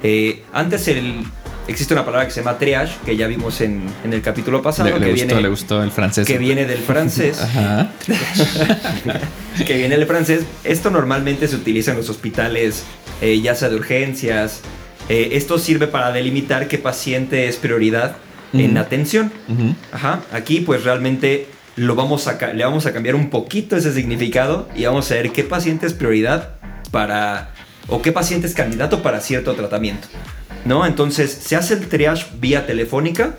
Eh, 0.01 0.41
antes 0.53 0.87
el, 0.87 1.25
existe 1.67 1.93
una 1.93 2.05
palabra 2.05 2.25
que 2.25 2.31
se 2.31 2.39
llama 2.39 2.57
triage, 2.57 2.93
que 3.05 3.17
ya 3.17 3.27
vimos 3.27 3.59
en, 3.59 3.81
en 4.05 4.13
el 4.13 4.21
capítulo 4.21 4.61
pasado, 4.61 4.87
Le, 4.87 4.93
le 4.97 5.05
que, 5.05 5.11
gustó, 5.11 5.25
viene, 5.25 5.41
le 5.41 5.49
gustó 5.49 5.83
el 5.83 5.91
francés. 5.91 6.25
que 6.25 6.37
viene 6.37 6.63
del 6.63 6.77
francés. 6.79 7.41
Ajá. 7.41 7.91
que 9.67 9.73
viene 9.75 9.97
del 9.97 10.07
francés. 10.07 10.45
Esto 10.63 10.89
normalmente 10.91 11.45
se 11.49 11.57
utiliza 11.57 11.91
en 11.91 11.97
los 11.97 12.09
hospitales, 12.09 12.85
eh, 13.21 13.41
ya 13.41 13.53
sea 13.53 13.67
de 13.67 13.75
urgencias. 13.75 14.61
Eh, 15.09 15.31
esto 15.33 15.59
sirve 15.59 15.87
para 15.87 16.13
delimitar 16.13 16.69
qué 16.69 16.77
paciente 16.77 17.49
es 17.49 17.57
prioridad 17.57 18.15
en 18.53 18.77
atención. 18.77 19.29
Ajá, 19.91 20.21
aquí 20.31 20.61
pues 20.61 20.85
realmente 20.85 21.47
lo 21.77 21.95
vamos 21.95 22.27
a, 22.27 22.37
le 22.53 22.63
vamos 22.65 22.85
a 22.85 22.91
cambiar 22.93 23.15
un 23.15 23.29
poquito 23.29 23.77
ese 23.77 23.93
significado 23.93 24.67
y 24.75 24.85
vamos 24.85 25.09
a 25.11 25.13
ver 25.15 25.31
qué 25.31 25.43
paciente 25.43 25.85
es 25.87 25.93
prioridad 25.93 26.55
para 26.91 27.51
o 27.87 28.01
qué 28.01 28.11
paciente 28.11 28.47
es 28.47 28.53
candidato 28.53 29.01
para 29.01 29.21
cierto 29.21 29.53
tratamiento. 29.53 30.07
¿No? 30.65 30.85
Entonces 30.85 31.31
se 31.31 31.55
hace 31.55 31.75
el 31.75 31.87
triage 31.87 32.25
vía 32.41 32.65
telefónica 32.67 33.37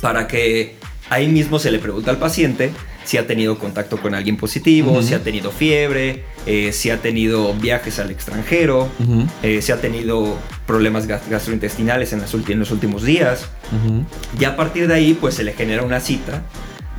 para 0.00 0.26
que 0.26 0.76
ahí 1.10 1.28
mismo 1.28 1.58
se 1.58 1.70
le 1.70 1.78
pregunta 1.78 2.10
al 2.10 2.16
paciente 2.16 2.72
si 3.04 3.16
ha 3.18 3.26
tenido 3.26 3.58
contacto 3.58 3.96
con 4.00 4.14
alguien 4.14 4.36
positivo, 4.36 4.92
Ujú. 4.92 5.02
si 5.02 5.14
ha 5.14 5.22
tenido 5.24 5.50
fiebre, 5.50 6.24
eh, 6.46 6.70
si 6.72 6.90
ha 6.90 6.98
tenido 7.02 7.52
viajes 7.54 7.98
al 7.98 8.10
extranjero, 8.10 8.88
Ujú. 9.00 9.26
eh, 9.42 9.60
si 9.62 9.72
ha 9.72 9.80
tenido 9.80 10.38
problemas 10.66 11.06
gas- 11.06 11.28
gastrointestinales 11.28 12.12
en, 12.12 12.20
las 12.20 12.32
en 12.32 12.58
los 12.58 12.70
últimos 12.70 13.02
días. 13.02 13.46
Ujú. 13.84 14.04
Y 14.40 14.44
a 14.44 14.54
partir 14.56 14.86
de 14.86 14.94
ahí, 14.94 15.14
pues 15.20 15.34
se 15.34 15.42
le 15.44 15.52
genera 15.54 15.82
una 15.82 15.98
cita 15.98 16.42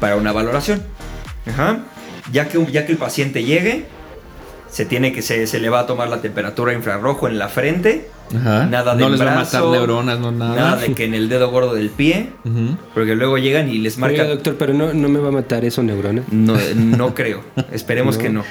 para 0.02 0.18
una 0.18 0.34
valoración. 0.34 0.84
Ajá. 1.48 1.80
Ya 2.34 2.50
que, 2.50 2.66
ya 2.72 2.86
que 2.86 2.92
el 2.92 2.98
paciente 2.98 3.44
llegue, 3.46 3.86
se, 4.70 4.86
tiene 4.86 5.14
que, 5.14 5.22
se, 5.22 5.48
se 5.48 5.60
le 5.60 5.70
va 5.70 5.82
a 5.82 5.86
tomar 5.86 6.10
la 6.10 6.20
temperatura 6.22 6.74
infrarrojo 6.74 7.28
en 7.30 7.40
la 7.40 7.48
frente. 7.48 8.10
Ajá. 8.36 8.66
Nada 8.66 8.96
de 8.96 9.02
no 9.02 9.10
les 9.10 9.22
va 9.22 9.34
a 9.34 9.36
matar 9.36 9.64
neuronas, 9.66 10.20
no 10.20 10.32
nada. 10.32 10.56
Nada 10.56 10.76
de 10.78 10.94
que 10.96 11.06
en 11.06 11.14
el 11.14 11.30
dedo 11.30 11.50
gordo 11.52 11.74
del 11.74 11.90
pie. 11.90 12.30
Porque 12.94 13.16
luego 13.16 13.38
llegan 13.38 13.70
y 13.70 13.78
les 13.78 13.98
marcan. 13.98 14.22
Oiga, 14.22 14.34
doctor, 14.36 14.56
pero 14.58 14.74
no, 14.74 14.94
no 14.94 15.08
me 15.10 15.20
va 15.20 15.30
a 15.30 15.32
matar 15.32 15.64
eso 15.66 15.84
neurona. 15.84 16.24
No, 16.32 16.56
no 16.76 17.14
creo. 17.14 17.44
Esperemos 17.72 18.18
No. 18.22 18.22
que 18.24 18.30
no. 18.30 18.44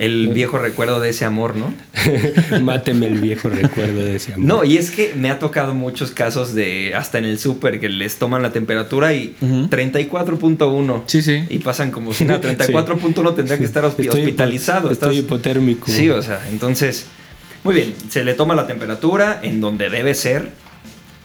El 0.00 0.28
viejo 0.28 0.58
recuerdo 0.58 1.00
de 1.00 1.10
ese 1.10 1.24
amor, 1.24 1.54
¿no? 1.56 1.72
Máteme 2.62 3.06
el 3.06 3.20
viejo 3.20 3.48
recuerdo 3.48 4.04
de 4.04 4.16
ese 4.16 4.34
amor. 4.34 4.46
No, 4.46 4.64
y 4.64 4.76
es 4.78 4.90
que 4.90 5.14
me 5.16 5.30
ha 5.30 5.38
tocado 5.38 5.74
muchos 5.74 6.10
casos 6.10 6.54
de 6.54 6.94
hasta 6.94 7.18
en 7.18 7.24
el 7.24 7.38
súper 7.38 7.78
que 7.80 7.88
les 7.88 8.16
toman 8.16 8.42
la 8.42 8.52
temperatura 8.52 9.12
y 9.14 9.34
Ujú. 9.40 9.68
34.1. 9.68 11.02
Sí, 11.06 11.22
sí. 11.22 11.44
Y 11.48 11.58
pasan 11.58 11.90
como 11.90 12.12
si 12.12 12.24
nada, 12.24 12.40
34.1 12.56 13.34
tendría 13.34 13.58
que 13.58 13.64
estar 13.64 13.84
Estoy 13.84 14.06
hipo- 14.06 14.14
hospitalizado. 14.14 14.90
Estoy 14.90 15.18
hipotérmico. 15.18 15.90
Sí, 15.90 16.10
o 16.10 16.22
sea, 16.22 16.40
entonces, 16.50 17.06
muy 17.64 17.74
bien, 17.74 17.94
se 18.08 18.24
le 18.24 18.34
toma 18.34 18.54
la 18.54 18.66
temperatura 18.66 19.40
en 19.42 19.60
donde 19.60 19.90
debe 19.90 20.14
ser, 20.14 20.50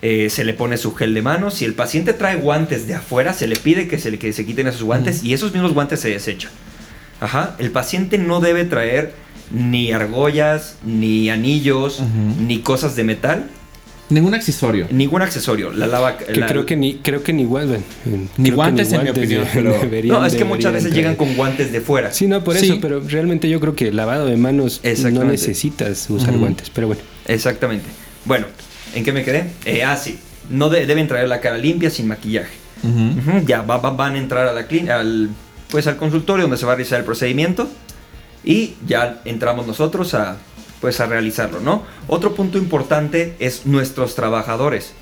eh, 0.02 0.30
se 0.30 0.44
le 0.44 0.54
pone 0.54 0.78
su 0.78 0.94
gel 0.96 1.14
de 1.14 1.22
manos, 1.22 1.54
si 1.56 1.66
el 1.66 1.74
paciente 1.74 2.14
trae 2.14 2.36
guantes 2.36 2.88
de 2.88 2.96
afuera, 2.96 3.34
se 3.34 3.48
le 3.48 3.56
pide 3.56 3.88
que 3.88 4.00
se, 4.00 4.12
le- 4.12 4.20
que 4.20 4.34
se 4.34 4.46
quiten 4.46 4.68
esos 4.68 4.84
guantes 4.84 5.24
y 5.24 5.34
esos 5.34 5.54
mismos 5.54 5.74
guantes 5.74 6.00
se 6.00 6.10
desechan. 6.10 6.52
Ajá, 7.22 7.56
el 7.60 7.72
paciente 7.72 8.18
no 8.18 8.42
debe 8.42 8.66
traer 8.66 9.14
ni 9.52 9.92
argollas, 9.94 10.76
ni 10.84 11.30
anillos, 11.30 12.02
ni 12.40 12.60
cosas 12.60 12.96
de 12.98 13.04
metal, 13.06 13.46
Ningún 14.10 14.34
accesorio. 14.34 14.88
ningún 14.92 15.22
accesorio. 15.22 15.72
La 15.72 15.88
lava, 15.88 16.18
Que 16.18 16.36
la- 16.36 16.48
creo 16.48 16.66
que 16.66 16.76
ni, 16.76 16.96
creo 16.96 17.24
que 17.24 17.32
ni 17.32 17.46
guantes. 17.46 17.82
Ni 18.38 18.50
guantes, 18.50 18.92
en 18.92 19.04
mi 19.04 19.10
opinión, 19.10 19.46
pero- 19.54 19.74
No, 20.04 20.26
es 20.26 20.36
que 20.36 20.44
muchas 20.44 20.74
veces 20.74 20.94
llegan 20.94 21.16
con 21.16 21.34
guantes 21.36 21.72
de 21.72 21.80
fuera. 21.80 22.12
Sí, 22.12 22.28
no, 22.28 22.44
por 22.44 22.58
Sí. 22.58 22.66
eso, 22.66 22.80
pero 22.82 23.00
realmente 23.08 23.48
yo 23.50 23.62
creo 23.62 23.74
que 23.76 23.92
lavado 23.94 24.26
de 24.26 24.36
manos 24.36 24.82
no 25.14 25.24
necesitas 25.24 26.10
usar 26.10 26.38
guantes, 26.38 26.70
pero 26.70 26.88
bueno. 26.88 27.02
Exactamente. 27.26 27.86
Bueno, 28.26 28.48
¿en 28.96 29.04
qué 29.06 29.14
me 29.14 29.24
quedé? 29.24 29.46
Eh, 29.66 29.84
ah, 29.84 29.96
sí. 29.96 30.18
No 30.50 30.70
de- 30.70 30.86
deben 30.86 31.08
traer 31.08 31.30
la 31.30 31.40
cara 31.40 31.58
limpia 31.58 31.90
sin 31.90 32.08
maquillaje. 32.08 32.52
Ya 33.46 33.62
va- 33.62 33.78
va- 33.78 33.92
van 33.92 34.16
a 34.16 34.18
entrar 34.18 34.48
a 34.48 34.54
la 34.54 34.68
clín- 34.68 34.90
al, 34.90 35.30
pues, 35.72 35.88
al 35.88 35.98
consultorio 35.98 36.44
donde 36.44 36.58
se 36.58 36.66
va 36.66 36.74
a 36.74 36.76
realizar 36.76 37.00
el 37.00 37.06
procedimiento 37.06 37.68
y 38.44 38.76
ya 38.86 39.22
entramos 39.26 39.66
nosotros 39.66 40.14
a, 40.14 40.38
pues, 40.82 41.00
a 41.00 41.08
realizarlo, 41.08 41.60
¿no? 41.60 41.84
Otro 42.08 42.36
punto 42.36 42.58
importante 42.58 43.36
es 43.40 43.66
nuestros 43.66 44.16
trabajadores. 44.16 44.94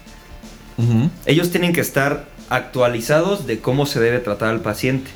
Ellos 1.25 1.51
tienen 1.51 1.73
que 1.73 1.81
estar 1.81 2.29
actualizados 2.49 3.45
de 3.45 3.59
cómo 3.59 3.85
se 3.85 3.99
debe 3.99 4.19
tratar 4.19 4.49
al 4.49 4.61
paciente, 4.61 5.11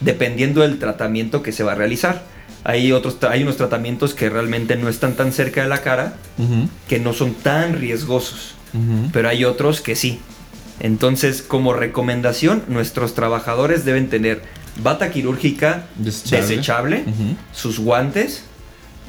dependiendo 0.00 0.62
del 0.62 0.78
tratamiento 0.78 1.42
que 1.42 1.52
se 1.52 1.62
va 1.62 1.72
a 1.72 1.74
realizar. 1.74 2.22
Hay, 2.64 2.90
otros, 2.92 3.18
hay 3.28 3.42
unos 3.42 3.58
tratamientos 3.58 4.14
que 4.14 4.30
realmente 4.30 4.76
no 4.76 4.88
están 4.88 5.12
tan 5.12 5.32
cerca 5.32 5.62
de 5.62 5.68
la 5.68 5.82
cara, 5.82 6.14
que 6.88 7.00
no 7.00 7.12
son 7.12 7.34
tan 7.34 7.74
riesgosos 7.74 8.54
Ujú. 8.74 9.10
pero 9.12 9.28
hay 9.28 9.44
otros 9.44 9.80
que 9.80 9.96
sí. 9.96 10.20
Entonces, 10.80 11.42
como 11.42 11.72
recomendación, 11.72 12.64
nuestros 12.68 13.14
trabajadores 13.14 13.84
deben 13.84 14.08
tener 14.08 14.42
bata 14.82 15.10
quirúrgica 15.10 15.86
Desechable. 15.96 17.04
sus 17.52 17.78
guantes, 17.78 18.44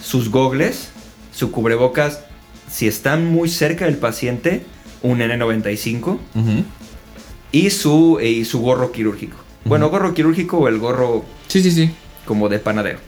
sus 0.04 0.30
gogles, 0.30 0.89
su 1.34 1.51
cubrebocas, 1.51 2.21
si 2.71 2.88
están 2.88 3.25
muy 3.25 3.49
cerca 3.49 3.86
del 3.86 3.97
paciente, 3.97 4.63
un 5.01 5.19
N95 5.19 6.04
Ujú. 6.04 6.19
y 7.51 7.69
su, 7.69 8.17
eh, 8.21 8.30
y 8.30 8.45
su 8.45 8.60
gorro 8.62 8.91
quirúrgico. 8.91 9.38
Bueno, 9.65 9.89
gorro 9.89 10.13
quirúrgico 10.13 10.58
o 10.60 10.67
el 10.67 10.78
gorro 10.78 11.25
Sí, 11.47 11.62
sí, 11.63 11.71
sí. 11.71 11.91
como 12.25 12.49
de 12.49 12.60
panadero. 12.60 12.99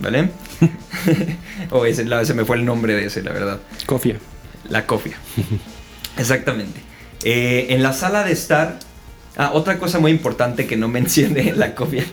¿vale? 0.00 0.30
o 1.70 1.84
ese, 1.84 2.04
la- 2.04 2.24
se 2.24 2.34
me 2.34 2.44
fue 2.44 2.56
el 2.56 2.64
nombre 2.64 2.94
de 2.94 3.06
ese, 3.06 3.22
la 3.22 3.32
verdad. 3.32 3.60
Cofia. 3.86 4.18
La 4.68 4.86
cofia. 4.86 5.16
Exactamente. 6.16 6.80
Eh, 7.24 7.66
en 7.70 7.82
la 7.82 7.92
sala 7.92 8.24
de 8.24 8.32
estar. 8.32 8.78
Ah, 9.36 9.50
otra 9.54 9.78
cosa 9.78 9.98
muy 9.98 10.10
importante 10.10 10.66
que 10.66 10.76
no 10.76 10.88
mencioné, 10.88 11.52
la 11.54 11.74
cofia. 11.74 12.04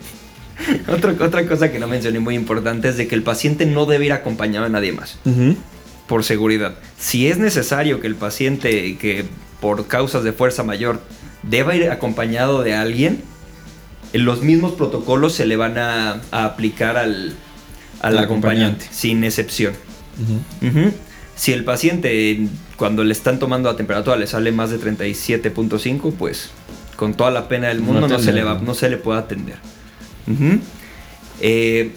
otra, 0.88 1.14
otra 1.20 1.46
cosa 1.46 1.70
que 1.70 1.78
no 1.78 1.86
mencioné 1.86 2.18
muy 2.20 2.34
importante 2.34 2.88
es 2.88 2.96
de 2.96 3.08
que 3.08 3.14
el 3.14 3.22
paciente 3.22 3.66
no 3.66 3.86
debe 3.86 4.06
ir 4.06 4.12
acompañado 4.12 4.64
de 4.64 4.70
nadie 4.70 4.92
más, 4.92 5.18
por 6.06 6.24
seguridad. 6.24 6.74
Si 6.98 7.28
es 7.28 7.38
necesario 7.38 8.00
que 8.00 8.06
el 8.06 8.14
paciente, 8.16 8.96
que 8.98 9.24
por 9.60 9.86
causas 9.86 10.24
de 10.24 10.32
fuerza 10.32 10.62
mayor, 10.62 11.00
deba 11.42 11.74
ir 11.76 11.90
acompañado 11.90 12.62
de 12.62 12.74
alguien, 12.74 13.22
los 14.12 14.42
mismos 14.42 14.72
protocolos 14.72 15.34
se 15.34 15.46
le 15.46 15.56
van 15.56 15.78
a, 15.78 16.20
a 16.30 16.44
aplicar 16.44 16.96
al, 16.96 17.34
al 18.00 18.18
acompañante, 18.18 18.84
acompañante. 18.84 18.88
sin 18.90 19.24
excepción. 19.24 19.74
Si 21.36 21.52
el 21.52 21.64
paciente 21.64 22.48
cuando 22.76 23.04
le 23.04 23.12
están 23.12 23.38
tomando 23.38 23.70
la 23.70 23.76
temperatura 23.76 24.16
le 24.16 24.26
sale 24.26 24.52
más 24.52 24.70
de 24.70 24.78
37.5, 24.78 26.12
pues 26.18 26.50
con 27.00 27.14
toda 27.14 27.30
la 27.30 27.48
pena 27.48 27.68
del 27.68 27.80
mundo 27.80 28.02
no, 28.02 28.18
se, 28.18 28.32
le 28.34 28.44
va- 28.44 28.60
no 28.62 28.74
se 28.74 28.90
le 28.90 28.98
puede 28.98 29.18
atender. 29.20 29.56
Eh, 31.40 31.92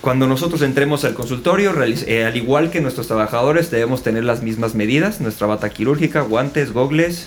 cuando 0.00 0.26
nosotros 0.26 0.62
entremos 0.62 1.04
al 1.04 1.12
consultorio, 1.12 1.72
eh, 1.84 2.24
al 2.24 2.34
igual 2.36 2.70
que 2.70 2.80
nuestros 2.80 3.06
trabajadores, 3.08 3.70
debemos 3.70 4.02
tener 4.02 4.24
las 4.24 4.42
mismas 4.42 4.74
medidas, 4.74 5.20
nuestra 5.20 5.46
bata 5.46 5.68
quirúrgica, 5.68 6.22
guantes, 6.22 6.72
gogles 6.72 7.26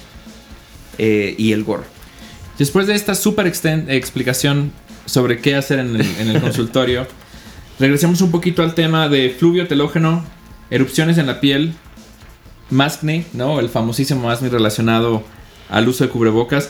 eh, 0.98 1.36
y 1.38 1.52
el 1.54 1.64
gorro. 1.64 1.84
Después 2.58 2.88
de 2.88 2.96
esta 2.96 3.14
súper 3.14 3.46
explicación 3.48 4.72
sobre 5.06 5.40
qué 5.40 5.56
hacer 5.56 5.78
en 5.80 5.96
el, 5.96 6.02
en 6.20 6.30
el 6.30 6.42
consultorio, 6.48 7.06
regresemos 7.80 8.22
un 8.22 8.32
poquito 8.32 8.64
al 8.64 8.74
tema 8.74 9.08
de 9.10 9.30
fluvio 9.38 9.68
telógeno, 9.68 10.24
erupciones 10.72 11.18
en 11.20 11.28
la 11.28 11.40
piel, 11.40 11.76
maskne, 12.72 13.26
¿no? 13.34 13.60
El 13.60 13.70
famosísimo 13.70 14.26
maskne 14.28 14.50
relacionado 14.50 15.24
al 15.70 15.88
uso 15.88 16.04
de 16.04 16.10
cubrebocas. 16.10 16.70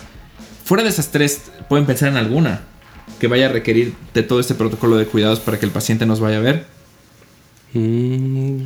Fuera 0.65 0.83
de 0.83 0.89
esas 0.89 1.09
tres, 1.11 1.43
¿pueden 1.67 1.85
pensar 1.85 2.09
en 2.09 2.17
alguna 2.17 2.61
que 3.19 3.27
vaya 3.27 3.47
a 3.47 3.49
requerir 3.49 3.93
de 4.13 4.23
todo 4.23 4.39
este 4.39 4.53
protocolo 4.55 4.97
de 4.97 5.05
cuidados 5.05 5.39
para 5.39 5.59
que 5.59 5.65
el 5.65 5.71
paciente 5.71 6.05
nos 6.05 6.19
vaya 6.19 6.37
a 6.37 6.41
ver? 6.41 6.65
Mm, 7.73 8.63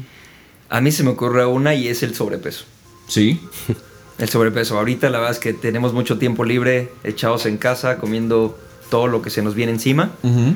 A 0.70 0.82
mí 0.82 0.92
se 0.92 1.04
me 1.04 1.12
ocurre 1.12 1.46
una 1.46 1.76
y 1.76 1.88
es 1.88 2.04
el 2.04 2.16
sobrepeso. 2.16 2.66
Sí. 3.08 3.40
El 4.20 4.30
sobrepeso. 4.30 4.78
Ahorita 4.78 5.10
la 5.10 5.18
verdad 5.18 5.34
es 5.34 5.40
que 5.40 5.54
tenemos 5.54 5.92
mucho 5.92 6.20
tiempo 6.20 6.46
libre, 6.46 6.92
echados 7.04 7.48
en 7.48 7.58
casa, 7.58 7.98
comiendo 7.98 8.58
todo 8.92 9.08
lo 9.08 9.24
que 9.24 9.32
se 9.32 9.42
nos 9.42 9.56
viene 9.56 9.72
encima. 9.72 10.12
Ujú. 10.22 10.54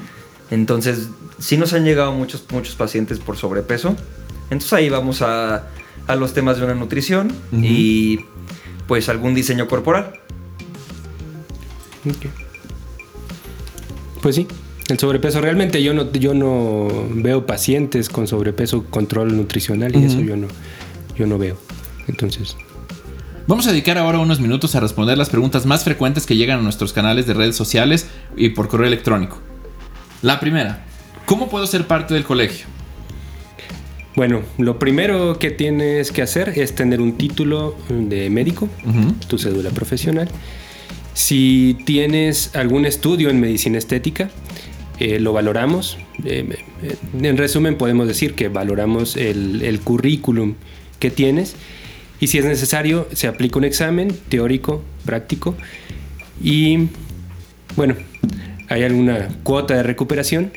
Entonces, 0.51 1.07
sí 1.39 1.57
nos 1.57 1.73
han 1.73 1.83
llegado 1.83 2.11
muchos, 2.11 2.45
muchos 2.51 2.75
pacientes 2.75 3.17
por 3.19 3.35
sobrepeso. 3.35 3.95
Entonces 4.51 4.73
ahí 4.73 4.89
vamos 4.89 5.23
a, 5.23 5.67
a 6.05 6.15
los 6.15 6.33
temas 6.35 6.57
de 6.59 6.65
una 6.65 6.75
nutrición 6.75 7.33
y 7.51 8.19
pues 8.87 9.09
algún 9.09 9.35
diseño 9.35 9.67
corporal. 9.67 10.19
Pues 14.21 14.35
sí, 14.35 14.47
el 14.89 14.99
sobrepeso. 14.99 15.41
Realmente 15.41 15.83
yo 15.83 15.93
no, 15.93 16.11
yo 16.11 16.33
no 16.33 16.87
veo 17.11 17.45
pacientes 17.45 18.09
con 18.09 18.27
sobrepeso, 18.27 18.85
control 18.85 19.35
nutricional 19.35 19.95
y 19.95 20.05
eso 20.05 20.21
yo 20.21 20.37
no, 20.37 20.47
yo 21.17 21.27
no 21.27 21.37
veo. 21.37 21.57
Entonces, 22.07 22.55
Vamos 23.47 23.65
a 23.65 23.71
dedicar 23.71 23.97
ahora 23.97 24.19
unos 24.19 24.41
minutos 24.41 24.75
a 24.75 24.81
responder 24.81 25.17
las 25.17 25.29
preguntas 25.29 25.65
más 25.65 25.85
frecuentes 25.85 26.25
que 26.25 26.35
llegan 26.35 26.59
a 26.59 26.61
nuestros 26.61 26.91
canales 26.91 27.27
de 27.27 27.33
redes 27.33 27.55
sociales 27.55 28.09
y 28.35 28.49
por 28.49 28.67
correo 28.67 28.87
electrónico. 28.87 29.39
La 30.21 30.41
primera, 30.41 30.83
¿cómo 31.25 31.47
puedo 31.47 31.65
ser 31.65 31.87
parte 31.87 32.13
del 32.13 32.25
colegio? 32.25 32.67
Bueno, 34.17 34.41
lo 34.57 34.79
primero 34.79 35.37
que 35.37 35.51
tienes 35.51 36.11
que 36.11 36.23
hacer 36.23 36.53
es 36.55 36.73
tener 36.73 37.01
un 37.01 37.19
título 37.19 37.75
de 37.87 38.31
médico, 38.31 38.67
tu 39.27 39.37
cédula 39.37 39.69
profesional. 39.69 40.27
Si 41.13 41.77
tienes 41.85 42.55
algún 42.55 42.87
estudio 42.87 43.29
en 43.29 43.39
medicina 43.39 43.77
estética, 43.77 44.31
eh, 44.99 45.19
lo 45.19 45.33
valoramos. 45.33 45.99
Eh, 46.25 46.49
eh, 46.81 46.95
en 47.21 47.37
resumen, 47.37 47.77
podemos 47.77 48.07
decir 48.07 48.33
que 48.33 48.47
valoramos 48.47 49.17
el, 49.17 49.61
el 49.61 49.81
currículum 49.81 50.55
que 50.97 51.11
tienes 51.11 51.55
y 52.19 52.25
si 52.25 52.39
es 52.39 52.45
necesario, 52.45 53.07
se 53.13 53.27
aplica 53.27 53.59
un 53.59 53.65
examen 53.65 54.17
teórico, 54.29 54.83
práctico 55.05 55.55
y 56.43 56.87
bueno, 57.75 57.93
hay 58.67 58.81
alguna 58.81 59.27
cuota 59.43 59.75
de 59.75 59.83
recuperación 59.83 60.51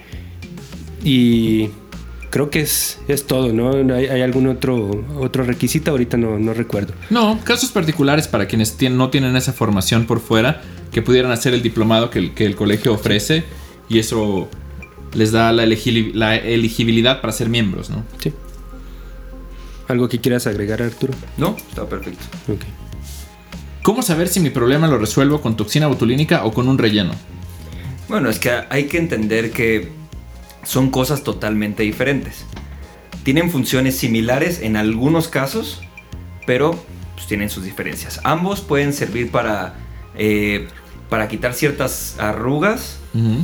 y 1.05 1.68
creo 2.30 2.48
que 2.50 2.60
es, 2.60 2.98
es 3.08 3.26
todo, 3.26 3.52
¿no? 3.52 3.94
¿Hay, 3.94 4.06
hay 4.06 4.22
algún 4.22 4.46
otro, 4.46 5.04
otro 5.16 5.44
requisito? 5.44 5.90
Ahorita 5.90 6.16
no, 6.16 6.38
no 6.38 6.54
recuerdo. 6.54 6.94
No, 7.10 7.38
casos 7.44 7.70
particulares 7.70 8.28
para 8.28 8.46
quienes 8.46 8.76
no 8.90 9.10
tienen 9.10 9.36
esa 9.36 9.52
formación 9.52 10.06
por 10.06 10.20
fuera, 10.20 10.62
que 10.92 11.02
pudieran 11.02 11.30
hacer 11.32 11.54
el 11.54 11.62
diplomado 11.62 12.10
que 12.10 12.18
el, 12.18 12.34
que 12.34 12.46
el 12.46 12.56
colegio 12.56 12.92
ofrece 12.92 13.44
y 13.88 13.98
eso 13.98 14.48
les 15.14 15.32
da 15.32 15.52
la, 15.52 15.64
elegili- 15.64 16.12
la 16.14 16.36
elegibilidad 16.36 17.20
para 17.20 17.32
ser 17.32 17.48
miembros, 17.48 17.90
¿no? 17.90 18.04
Sí. 18.22 18.32
¿Algo 19.88 20.08
que 20.08 20.20
quieras 20.20 20.46
agregar, 20.46 20.80
Arturo? 20.82 21.12
No, 21.36 21.56
está 21.56 21.84
perfecto. 21.88 22.24
Ok. 22.46 22.60
¿Cómo 23.82 24.02
saber 24.02 24.28
si 24.28 24.38
mi 24.40 24.50
problema 24.50 24.86
lo 24.86 24.98
resuelvo 24.98 25.40
con 25.40 25.56
toxina 25.56 25.88
botulínica 25.88 26.44
o 26.44 26.52
con 26.52 26.68
un 26.68 26.78
relleno? 26.78 27.12
Bueno, 28.08 28.28
es 28.28 28.38
que 28.38 28.50
hay 28.68 28.84
que 28.84 28.98
entender 28.98 29.50
que 29.50 29.88
son 30.62 30.90
cosas 30.90 31.23
totalmente 31.23 31.83
diferentes. 31.83 32.44
Tienen 33.23 33.51
funciones 33.51 33.96
similares 33.96 34.61
en 34.61 34.77
algunos 34.77 35.29
casos, 35.29 35.83
pero 36.46 36.79
pues, 37.14 37.27
tienen 37.27 37.51
sus 37.51 37.64
diferencias. 37.64 38.20
Ambos 38.25 38.61
pueden 38.61 38.92
servir 38.92 39.31
para, 39.31 39.75
eh, 40.16 40.68
para 41.09 41.29
quitar 41.29 41.55
ciertas 41.55 42.16
arrugas, 42.18 42.99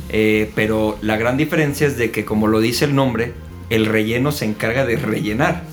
eh, 0.09 0.51
pero 0.55 0.97
la 1.03 1.17
gran 1.17 1.37
diferencia 1.37 1.87
es 1.87 1.97
de 1.97 2.11
que, 2.11 2.25
como 2.25 2.47
lo 2.47 2.61
dice 2.61 2.85
el 2.85 2.95
nombre, 2.95 3.35
el 3.69 3.87
relleno 3.87 4.31
se 4.31 4.45
encarga 4.45 4.87
de 4.87 4.97
rellenar, 4.97 5.65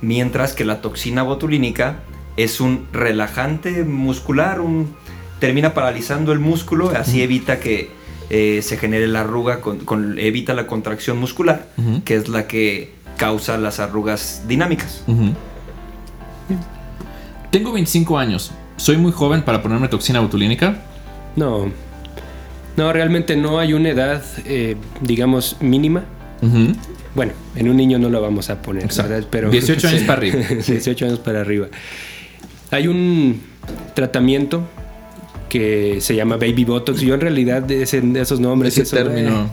mientras 0.00 0.54
que 0.54 0.64
la 0.64 0.80
toxina 0.80 1.22
botulínica 1.22 2.00
es 2.36 2.60
un 2.60 2.86
relajante 2.92 3.84
muscular, 3.84 4.60
un, 4.60 4.96
termina 5.40 5.74
paralizando 5.74 6.32
el 6.32 6.38
músculo, 6.38 6.90
así 6.90 7.22
evita 7.22 7.60
que 7.60 7.90
eh, 8.30 8.60
se 8.62 8.76
genere 8.76 9.06
la 9.06 9.20
arruga, 9.20 9.60
con, 9.60 9.78
con- 9.80 10.18
evita 10.18 10.54
la 10.54 10.66
contracción 10.66 11.18
muscular, 11.18 11.66
que 12.04 12.16
es 12.16 12.28
la 12.28 12.46
que 12.46 12.92
causa 13.16 13.58
las 13.58 13.80
arrugas 13.80 14.42
dinámicas. 14.48 15.02
Tengo 17.50 17.72
25 17.72 18.18
años. 18.18 18.52
¿Soy 18.76 18.96
muy 18.96 19.12
joven 19.12 19.42
para 19.42 19.62
ponerme 19.62 19.88
toxina 19.88 20.20
botulínica? 20.20 20.78
No. 21.36 21.70
No, 22.76 22.92
realmente 22.92 23.36
no 23.36 23.60
hay 23.60 23.72
una 23.72 23.90
edad, 23.90 24.22
eh, 24.46 24.76
digamos, 25.00 25.56
mínima. 25.60 26.04
Bueno, 27.14 27.32
en 27.54 27.68
un 27.70 27.76
niño 27.76 27.98
no 27.98 28.10
lo 28.10 28.20
vamos 28.20 28.50
a 28.50 28.60
poner, 28.60 28.84
Exacto. 28.84 29.12
¿verdad? 29.12 29.28
Pero 29.30 29.50
18 29.50 29.88
años 29.88 30.02
para 30.02 30.18
arriba. 30.18 30.36
18 30.66 31.06
años 31.06 31.18
para 31.20 31.40
arriba. 31.40 31.68
Hay 32.72 32.88
un 32.88 33.40
tratamiento 33.94 34.62
que 35.54 36.00
se 36.00 36.16
llama 36.16 36.36
Baby 36.36 36.64
Botox. 36.64 37.00
Yo 37.00 37.14
en 37.14 37.20
realidad 37.20 37.70
ese- 37.70 38.02
esos 38.16 38.40
nombres... 38.40 38.72
Ese 38.72 38.82
eso, 38.82 38.96
término. 38.96 39.48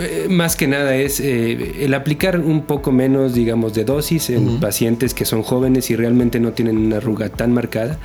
eh, 0.00 0.26
más 0.30 0.56
que 0.56 0.66
nada 0.66 0.96
es 0.96 1.20
eh, 1.20 1.84
el 1.84 1.92
aplicar 1.92 2.40
un 2.40 2.62
poco 2.62 2.92
menos, 2.92 3.34
digamos, 3.34 3.74
de 3.74 3.84
dosis 3.84 4.30
en 4.30 4.58
pacientes 4.58 5.12
que 5.12 5.26
son 5.26 5.42
jóvenes 5.42 5.90
y 5.90 5.96
realmente 5.96 6.40
no 6.40 6.52
tienen 6.52 6.78
una 6.78 6.96
arruga 6.96 7.28
tan 7.28 7.52
marcada. 7.52 7.98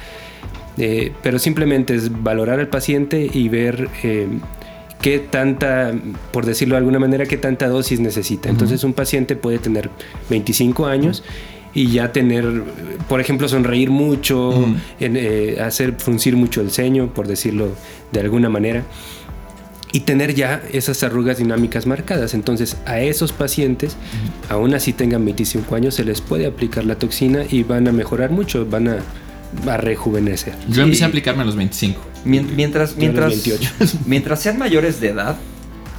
Eh, 0.77 1.13
pero 1.23 1.39
simplemente 1.39 1.95
es 1.95 2.11
valorar 2.23 2.59
al 2.59 2.67
paciente 2.67 3.29
y 3.33 3.47
ver 3.47 3.87
eh, 4.03 4.27
qué 5.01 5.19
tanta, 5.19 5.93
por 6.33 6.45
decirlo 6.45 6.73
de 6.75 6.79
alguna 6.79 6.99
manera, 6.99 7.25
qué 7.25 7.37
tanta 7.37 7.67
dosis 7.69 8.01
necesita. 8.01 8.49
Entonces 8.49 8.83
un 8.83 8.91
paciente 8.93 9.37
puede 9.37 9.59
tener 9.59 9.89
25 10.29 10.85
años 10.87 11.23
y 11.73 11.91
ya 11.91 12.11
tener, 12.11 12.63
por 13.07 13.21
ejemplo, 13.21 13.47
sonreír 13.47 13.89
mucho, 13.89 14.65
en, 14.99 15.15
eh, 15.17 15.57
hacer 15.61 15.93
fruncir 15.97 16.35
mucho 16.35 16.61
el 16.61 16.71
ceño, 16.71 17.13
por 17.13 17.27
decirlo 17.27 17.69
de 18.11 18.19
alguna 18.19 18.49
manera 18.49 18.83
y 19.93 20.01
tener 20.01 20.33
ya 20.33 20.61
esas 20.71 21.03
arrugas 21.03 21.37
dinámicas 21.39 21.85
marcadas. 21.85 22.33
Entonces, 22.33 22.77
a 22.85 23.01
esos 23.01 23.33
pacientes, 23.33 23.97
aún 24.47 24.73
así 24.73 24.93
tengan 24.93 25.25
25 25.25 25.75
años, 25.75 25.95
se 25.95 26.05
les 26.05 26.21
puede 26.21 26.45
aplicar 26.45 26.85
la 26.85 26.95
toxina 26.95 27.43
y 27.49 27.63
van 27.63 27.87
a 27.89 27.91
mejorar 27.91 28.31
mucho, 28.31 28.65
van 28.65 28.87
a, 28.87 28.97
a 29.69 29.75
rejuvenecer. 29.77 30.53
Yo 30.69 30.83
empecé 30.83 31.03
a 31.03 31.07
aplicarme 31.07 31.41
a 31.41 31.45
los 31.45 31.57
25. 31.57 31.99
Mien- 32.23 32.55
Mientras, 32.55 32.91
los 32.91 32.97
mientras, 32.99 33.29
28. 33.31 33.73
mientras 34.05 34.41
sean 34.41 34.57
mayores 34.57 35.01
de 35.01 35.09
edad 35.09 35.35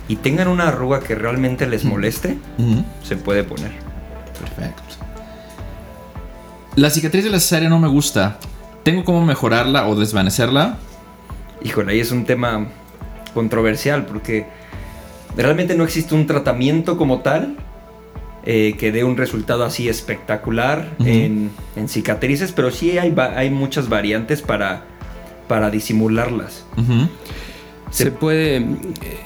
y 0.08 0.16
tengan 0.16 0.48
una 0.48 0.68
arruga 0.68 1.00
que 1.00 1.14
realmente 1.14 1.66
les 1.66 1.84
moleste, 1.84 2.38
se 3.02 3.16
puede 3.16 3.44
poner. 3.44 3.72
Perfecto. 4.40 4.82
La 6.76 6.88
cicatriz 6.88 7.24
de 7.24 7.30
la 7.30 7.38
cesárea 7.38 7.68
no 7.68 7.78
me 7.78 7.88
gusta. 7.88 8.38
¿Tengo 8.82 9.04
cómo 9.04 9.24
mejorarla 9.24 9.86
o 9.88 9.94
desvanecerla? 9.94 10.78
Híjole, 11.62 11.92
ahí 11.92 12.00
es 12.00 12.12
un 12.12 12.24
tema 12.24 12.66
controversial 13.34 14.06
porque 14.06 14.46
realmente 15.36 15.74
no 15.74 15.84
existe 15.84 16.14
un 16.14 16.26
tratamiento 16.26 16.96
como 16.96 17.20
tal 17.20 17.56
eh, 18.44 18.74
que 18.78 18.90
dé 18.90 19.04
un 19.04 19.16
resultado 19.16 19.64
así 19.64 19.88
espectacular 19.88 20.88
en, 21.04 21.50
en 21.76 21.88
cicatrices, 21.88 22.52
pero 22.52 22.70
sí 22.70 22.98
hay, 22.98 23.50
muchas 23.50 23.88
variantes 23.88 24.40
para, 24.42 24.84
para 25.48 25.70
disimularlas. 25.70 26.64
Se 27.90 28.10
puede, 28.10 28.56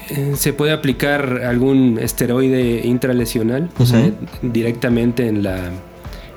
eh, 0.09 0.33
se 0.35 0.51
puede 0.51 0.73
aplicar 0.73 1.41
algún 1.45 1.97
esteroide 1.97 2.85
intralesional, 2.85 3.69
o 3.79 3.85
sea, 3.85 3.99
Ujú. 3.99 4.13
directamente 4.41 5.27
en 5.27 5.41
la, 5.41 5.71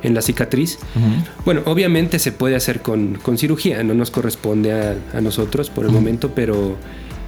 en 0.03 0.15
la 0.15 0.23
cicatriz. 0.23 0.79
Ujú. 0.97 1.43
Bueno, 1.45 1.63
obviamente 1.67 2.19
se 2.19 2.33
puede 2.33 2.57
hacer 2.57 2.81
con, 2.81 3.15
con 3.17 3.39
cirugía, 3.39 3.83
no 3.83 3.95
nos 3.95 4.11
corresponde 4.11 4.73
a, 4.73 4.97
a 5.17 5.21
nosotros 5.21 5.71
por 5.71 5.85
el 5.85 5.91
Ujú. 5.91 5.99
momento, 6.01 6.33
pero 6.35 6.77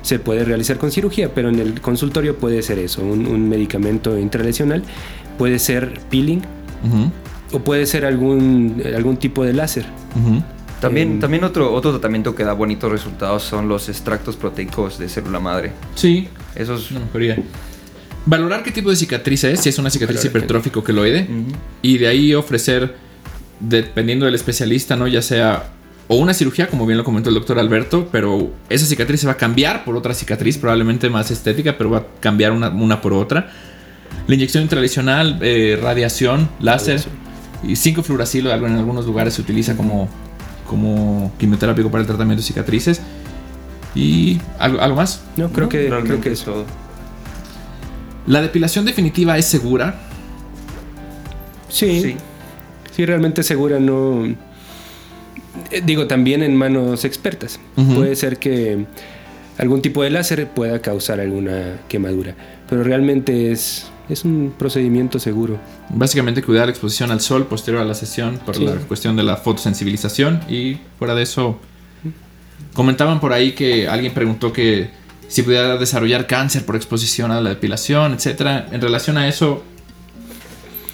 se 0.03 0.19
puede 0.19 0.45
realizar 0.45 0.79
con 0.79 0.91
cirugía, 0.91 1.33
pero 1.35 1.49
en 1.49 1.59
el 1.61 1.81
consultorio 1.81 2.37
puede 2.37 2.63
ser 2.63 2.79
eso, 2.79 3.03
un, 3.03 3.27
un 3.27 3.49
medicamento 3.49 4.19
intralesional, 4.19 4.83
puede 5.39 5.59
ser 5.59 6.01
peeling 6.11 6.41
Ujú. 6.85 7.11
o 7.57 7.61
puede 7.61 7.87
ser 7.87 8.05
algún, 8.05 8.83
algún 8.97 9.17
tipo 9.17 9.45
de 9.45 9.53
láser. 9.53 9.85
También, 10.81 11.21
también 11.21 11.45
otro, 11.45 11.73
otro 11.73 11.93
tratamiento 11.93 12.35
que 12.35 12.43
da 12.43 12.53
bonitos 12.55 12.91
resultados 12.91 13.45
son 13.45 13.69
los 13.69 13.89
extractos 13.89 14.37
proteicos 14.37 14.99
de 14.99 15.09
célula 15.09 15.39
madre. 15.39 15.71
Sí, 15.95 16.27
Esos 16.57 16.91
mejoría. 16.91 17.37
Valorar 18.27 18.63
qué 18.63 18.71
tipo 18.71 18.91
de 18.91 18.97
cicatriz 18.97 19.45
es, 19.45 19.61
si 19.61 19.69
es 19.69 19.79
una 19.79 19.91
cicatriz 19.91 20.25
hipertrófico 20.25 20.83
queloide, 20.85 21.27
y 21.83 21.99
de 21.99 22.09
ahí 22.09 22.35
ofrecer, 22.35 22.97
dependiendo 23.61 24.27
del 24.27 24.35
especialista, 24.35 24.97
¿no? 24.97 25.07
Ya 25.07 25.23
sea 25.23 25.71
o 26.09 26.17
una 26.17 26.35
cirugía, 26.35 26.69
como 26.69 26.85
bien 26.85 26.99
lo 26.99 27.05
comentó 27.05 27.31
el 27.31 27.37
doctor 27.37 27.59
Alberto, 27.59 28.09
pero 28.13 28.51
esa 28.69 28.85
cicatriz 28.87 29.21
se 29.21 29.27
va 29.27 29.33
a 29.35 29.37
cambiar 29.37 29.85
por 29.85 29.97
otra 29.97 30.13
cicatriz, 30.15 30.59
probablemente 30.59 31.09
más 31.09 31.31
estética, 31.31 31.79
pero 31.79 31.91
va 31.91 31.99
a 31.99 32.07
cambiar 32.21 32.53
una, 32.53 32.69
una 32.69 33.01
por 33.01 33.13
otra. 33.15 33.51
La 34.27 34.35
inyección 34.35 34.69
tradicional, 34.69 35.39
eh, 35.41 35.79
radiación, 35.81 36.49
láser 36.61 37.01
y 37.63 37.73
5-fluoracilo, 37.73 38.53
algo 38.53 38.67
en 38.67 38.75
algunos 38.75 39.07
lugares 39.07 39.35
se 39.35 39.43
utiliza 39.43 39.77
como, 39.77 40.09
como 40.67 41.33
quimioterápico 41.39 41.91
para 41.91 42.03
el 42.03 42.07
tratamiento 42.07 42.43
de 42.43 42.47
cicatrices. 42.47 43.01
¿Y 43.95 44.39
algo, 44.59 44.81
algo 44.81 44.97
más? 44.97 45.23
No, 45.37 45.51
creo 45.51 45.65
No, 45.65 45.69
que, 45.71 45.89
creo 45.89 46.21
que 46.21 46.33
es 46.33 46.41
es 46.41 46.45
todo. 46.45 46.65
¿La 48.27 48.41
depilación 48.41 48.85
definitiva 48.85 49.37
es 49.39 49.47
segura? 49.47 50.01
Sí, 51.69 52.01
Sí. 52.01 52.17
sí, 52.95 53.07
realmente 53.07 53.43
segura, 53.43 53.81
no. 53.81 54.27
eh, 54.27 55.83
Digo, 55.85 56.07
también 56.07 56.43
en 56.43 56.55
manos 56.57 57.05
expertas. 57.05 57.59
Puede 57.95 58.15
ser 58.17 58.39
que 58.39 58.85
algún 59.59 59.83
tipo 59.83 60.03
de 60.03 60.11
láser 60.11 60.49
pueda 60.49 60.81
causar 60.81 61.21
alguna 61.21 61.81
quemadura, 61.89 62.35
pero 62.69 62.85
realmente 62.85 63.51
es, 63.53 63.91
es 64.09 64.25
un 64.25 64.55
procedimiento 64.59 65.19
seguro. 65.19 65.59
Básicamente 65.91 66.43
cuidar 66.43 66.67
la 66.67 66.71
exposición 66.73 67.11
al 67.11 67.21
sol 67.21 67.47
posterior 67.47 67.83
a 67.83 67.85
la 67.85 67.95
sesión 67.95 68.39
por 68.45 68.57
Sí. 68.57 68.65
la 68.65 68.75
cuestión 68.77 69.17
de 69.17 69.23
la 69.25 69.37
fotosensibilización 69.37 70.41
y 70.49 70.79
fuera 70.99 71.15
de 71.15 71.23
eso 71.23 71.59
comentaban 72.75 73.21
por 73.21 73.33
ahí 73.33 73.53
que 73.53 73.89
alguien 73.89 74.15
preguntó 74.15 74.53
que 74.53 74.91
si 75.33 75.43
pudiera 75.43 75.77
desarrollar 75.79 76.27
cáncer 76.27 76.65
por 76.67 76.77
exposición 76.77 77.31
a 77.31 77.41
la 77.41 77.51
depilación, 77.51 78.13
etcétera. 78.15 78.69
En 78.71 78.81
relación 78.83 79.17
a 79.17 79.27
eso, 79.29 79.63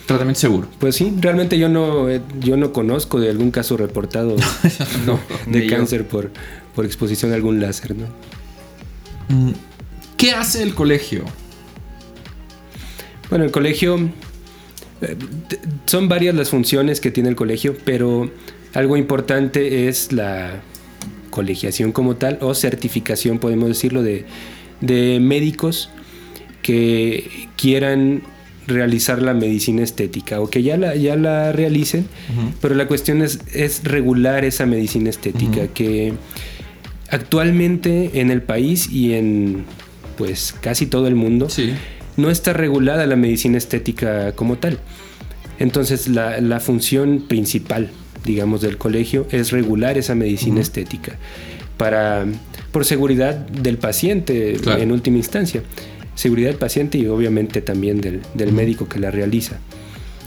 tratamiento 0.06 0.40
seguro. 0.40 0.68
Pues 0.78 0.94
sí, 0.94 1.12
realmente 1.20 1.58
yo 1.58 1.68
no, 1.68 2.08
eh, 2.08 2.22
yo 2.40 2.56
no 2.56 2.72
conozco 2.72 3.18
de 3.20 3.30
algún 3.30 3.50
caso 3.50 3.76
reportado 3.76 4.36
No, 5.06 5.18
de 5.46 5.66
yo. 5.66 5.76
cáncer 5.76 6.06
por, 6.06 6.30
por 6.74 6.84
exposición 6.84 7.32
a 7.32 7.34
algún 7.34 7.60
láser, 7.60 7.96
¿no? 7.96 8.06
Mm, 9.28 9.52
¿Qué 10.16 10.32
hace 10.32 10.62
el 10.62 10.74
colegio? 10.74 11.24
Bueno, 13.30 13.44
el 13.44 13.50
colegio. 13.50 13.98
eh, 15.02 15.16
Son 15.86 16.08
varias 16.08 16.34
las 16.34 16.48
funciones 16.50 17.00
que 17.00 17.10
tiene 17.10 17.28
el 17.28 17.36
colegio, 17.36 17.76
pero 17.84 18.30
algo 18.74 18.96
importante 18.96 19.88
es 19.88 20.12
la 20.12 20.60
colegiación 21.38 21.92
como 21.92 22.16
tal, 22.16 22.38
o 22.40 22.52
certificación, 22.54 23.38
podemos 23.38 23.68
decirlo, 23.68 24.02
de, 24.02 24.24
de 24.80 25.20
médicos 25.20 25.88
que 26.62 27.48
quieran 27.56 28.22
realizar 28.66 29.22
la 29.22 29.34
medicina 29.34 29.82
estética 29.82 30.40
o 30.40 30.50
que 30.50 30.62
ya 30.62 30.76
la, 30.76 30.94
ya 30.96 31.14
la 31.16 31.52
realicen, 31.52 32.06
pero 32.60 32.74
la 32.74 32.86
cuestión 32.86 33.22
es, 33.22 33.38
es 33.54 33.82
regular 33.84 34.44
esa 34.44 34.66
medicina 34.66 35.08
estética 35.10 35.68
que 35.68 36.12
actualmente 37.10 38.20
en 38.20 38.30
el 38.30 38.42
país 38.42 38.88
y 38.90 39.14
en 39.14 39.64
pues 40.16 40.54
casi 40.60 40.86
todo 40.86 41.06
el 41.06 41.14
mundo 41.14 41.48
Sí. 41.48 41.72
no 42.16 42.30
está 42.30 42.52
regulada 42.52 43.06
la 43.06 43.16
medicina 43.16 43.56
estética 43.56 44.32
como 44.32 44.56
tal. 44.58 44.78
Entonces 45.58 46.08
la, 46.08 46.40
la 46.40 46.58
función 46.60 47.24
principal, 47.28 47.90
digamos, 48.24 48.60
del 48.60 48.76
colegio 48.78 49.26
es 49.30 49.50
regular 49.52 49.98
esa 49.98 50.14
medicina 50.14 50.54
Ujú. 50.54 50.62
estética 50.62 51.16
para 51.76 52.26
por 52.72 52.84
seguridad 52.84 53.34
del 53.36 53.78
paciente 53.78 54.56
Claro. 54.62 54.82
en 54.82 54.92
última 54.92 55.16
instancia. 55.18 55.62
Seguridad 56.14 56.48
del 56.48 56.58
paciente 56.58 56.98
y 56.98 57.06
obviamente 57.06 57.62
también 57.62 58.00
del, 58.00 58.20
del 58.34 58.48
Ujú. 58.48 58.56
médico 58.56 58.88
que 58.88 58.98
la 58.98 59.10
realiza. 59.10 59.58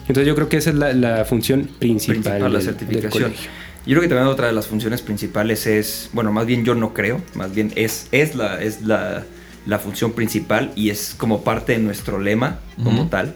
Entonces 0.01 0.25
yo 0.27 0.35
creo 0.35 0.49
que 0.49 0.57
esa 0.57 0.69
es 0.71 0.75
la, 0.77 0.93
la 0.93 1.25
función 1.25 1.69
principal, 1.79 2.15
principal, 2.21 2.39
la 2.39 2.45
del- 2.45 2.53
del 2.53 2.61
certificación. 2.63 3.23
colegio. 3.23 3.49
Yo 3.85 3.91
creo 3.93 4.01
que 4.01 4.07
también 4.09 4.27
otra 4.27 4.47
de 4.47 4.53
las 4.53 4.67
funciones 4.67 5.01
principales 5.01 5.65
es, 5.67 6.09
bueno, 6.13 6.31
más 6.31 6.45
bien 6.45 6.63
yo 6.63 6.75
no 6.75 6.93
creo, 6.93 7.21
más 7.35 7.53
bien 7.53 7.71
es, 7.75 8.07
es, 8.11 8.35
la, 8.35 8.61
es 8.61 8.81
la, 8.83 9.23
la 9.65 9.79
función 9.79 10.13
principal 10.13 10.71
y 10.75 10.89
es 10.91 11.15
como 11.17 11.43
parte 11.43 11.73
de 11.73 11.79
nuestro 11.79 12.19
lema 12.19 12.59
como 12.83 13.01
Ujú. 13.01 13.09
tal, 13.09 13.33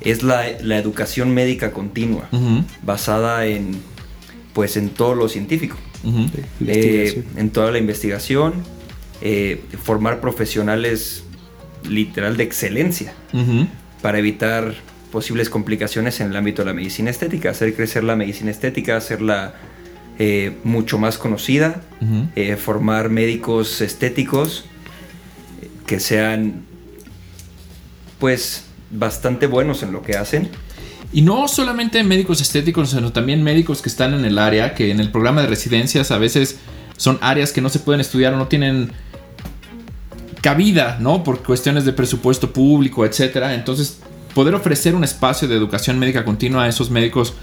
es 0.00 0.22
la, 0.22 0.44
la 0.62 0.78
educación 0.78 1.32
médica 1.34 1.72
continua, 1.72 2.28
basada 2.82 3.46
en, 3.46 3.80
pues, 4.54 4.76
en 4.76 4.90
todo 4.90 5.14
lo 5.14 5.28
científico. 5.28 5.76
Eh, 6.66 7.24
en 7.36 7.50
toda 7.50 7.70
la 7.70 7.78
investigación, 7.78 8.54
eh, 9.22 9.62
formar 9.82 10.20
profesionales 10.20 11.24
literal 11.86 12.38
de 12.38 12.44
excelencia 12.44 13.12
para 14.00 14.18
evitar 14.18 14.74
posibles 15.12 15.50
complicaciones 15.50 16.20
en 16.20 16.28
el 16.30 16.36
ámbito 16.36 16.62
de 16.62 16.66
la 16.66 16.74
medicina 16.74 17.10
estética, 17.10 17.50
hacer 17.50 17.74
crecer 17.74 18.04
la 18.04 18.16
medicina 18.16 18.50
estética, 18.50 18.96
hacerla 18.96 19.54
eh, 20.18 20.56
mucho 20.64 20.98
más 20.98 21.18
conocida, 21.18 21.82
eh, 22.34 22.56
formar 22.56 23.10
médicos 23.10 23.80
estéticos 23.80 24.64
que 25.86 26.00
sean 26.00 26.62
pues 28.18 28.64
bastante 28.90 29.46
buenos 29.46 29.82
en 29.82 29.92
lo 29.92 30.02
que 30.02 30.16
hacen. 30.16 30.48
Y 31.12 31.22
no 31.22 31.48
solamente 31.48 32.02
médicos 32.04 32.40
estéticos, 32.40 32.90
sino 32.90 33.12
también 33.12 33.42
médicos 33.42 33.82
que 33.82 33.88
están 33.88 34.14
en 34.14 34.24
el 34.24 34.38
área, 34.38 34.74
que 34.74 34.90
en 34.90 35.00
el 35.00 35.10
programa 35.10 35.42
de 35.42 35.48
residencias 35.48 36.10
a 36.10 36.18
veces 36.18 36.58
son 36.96 37.18
áreas 37.20 37.52
que 37.52 37.60
no 37.60 37.68
se 37.68 37.80
pueden 37.80 38.00
estudiar 38.00 38.34
o 38.34 38.36
no 38.36 38.46
tienen 38.46 38.92
cabida, 40.40 40.98
¿no? 41.00 41.22
Por 41.24 41.42
cuestiones 41.42 41.84
de 41.84 41.92
presupuesto 41.92 42.52
público, 42.52 43.04
etcétera. 43.04 43.54
Entonces, 43.54 43.98
poder 44.34 44.54
ofrecer 44.54 44.94
un 44.94 45.04
espacio 45.04 45.48
de 45.48 45.56
educación 45.56 45.98
médica 45.98 46.24
continua 46.24 46.64
a 46.64 46.68
esos 46.68 46.90
médicos 46.90 47.34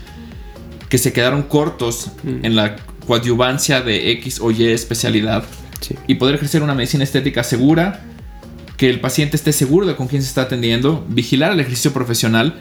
que 0.90 0.98
se 0.98 1.12
quedaron 1.14 1.44
cortos 1.44 2.12
Mm. 2.24 2.46
en 2.46 2.56
la 2.56 2.76
coadyuvancia 3.06 3.82
de 3.82 4.12
X 4.12 4.40
o 4.42 4.52
Y 4.52 4.66
especialidad 4.68 5.44
Sí. 5.82 5.96
y 6.08 6.16
poder 6.16 6.36
ejercer 6.36 6.64
una 6.64 6.74
medicina 6.74 7.04
estética 7.04 7.44
segura, 7.44 8.02
que 8.78 8.90
el 8.90 9.00
paciente 9.00 9.36
esté 9.36 9.52
seguro 9.52 9.88
de 9.88 9.96
con 9.96 10.08
quién 10.08 10.22
se 10.22 10.28
está 10.28 10.44
atendiendo, 10.44 11.04
vigilar 11.10 11.52
el 11.52 11.60
ejercicio 11.60 11.92
profesional. 11.94 12.56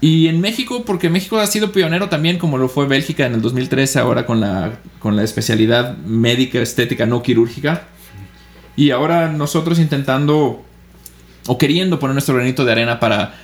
Y 0.00 0.28
en 0.28 0.40
México, 0.40 0.84
porque 0.84 1.10
México 1.10 1.38
ha 1.38 1.46
sido 1.46 1.70
pionero 1.70 2.08
también, 2.08 2.38
como 2.38 2.58
lo 2.58 2.68
fue 2.68 2.86
Bélgica 2.86 3.26
en 3.26 3.34
el 3.34 3.42
2013, 3.42 3.98
ahora 3.98 4.26
con 4.26 4.40
la, 4.40 4.80
con 4.98 5.16
la 5.16 5.22
especialidad 5.22 5.96
médica 5.98 6.60
estética 6.60 7.06
no 7.06 7.22
quirúrgica. 7.22 7.88
Y 8.76 8.90
ahora 8.90 9.30
nosotros 9.30 9.78
intentando 9.78 10.62
o 11.46 11.58
queriendo 11.58 11.98
poner 11.98 12.14
nuestro 12.14 12.34
granito 12.34 12.64
de 12.64 12.72
arena 12.72 12.98
para 12.98 13.34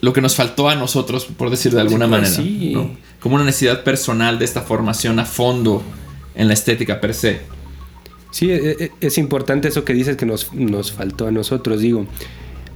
lo 0.00 0.12
que 0.12 0.20
nos 0.20 0.36
faltó 0.36 0.68
a 0.68 0.76
nosotros, 0.76 1.24
por 1.24 1.50
decirlo 1.50 1.76
de 1.76 1.82
alguna 1.82 2.06
manera. 2.06 2.30
sí. 2.30 2.72
¿no? 2.74 2.90
Como 3.20 3.36
una 3.36 3.44
necesidad 3.44 3.82
personal 3.82 4.38
de 4.38 4.44
esta 4.44 4.62
formación 4.62 5.18
a 5.18 5.24
fondo 5.24 5.82
en 6.34 6.46
la 6.46 6.54
estética 6.54 7.00
per 7.00 7.14
se. 7.14 7.53
Sí, 8.34 8.50
e- 8.50 8.76
e- 8.86 8.90
es 9.00 9.16
importante 9.16 9.68
eso 9.68 9.84
que 9.84 9.94
dices 9.94 10.16
que 10.16 10.26
nos, 10.26 10.52
nos 10.52 10.90
faltó 10.90 11.28
a 11.28 11.30
nosotros. 11.30 11.80
Digo, 11.80 12.04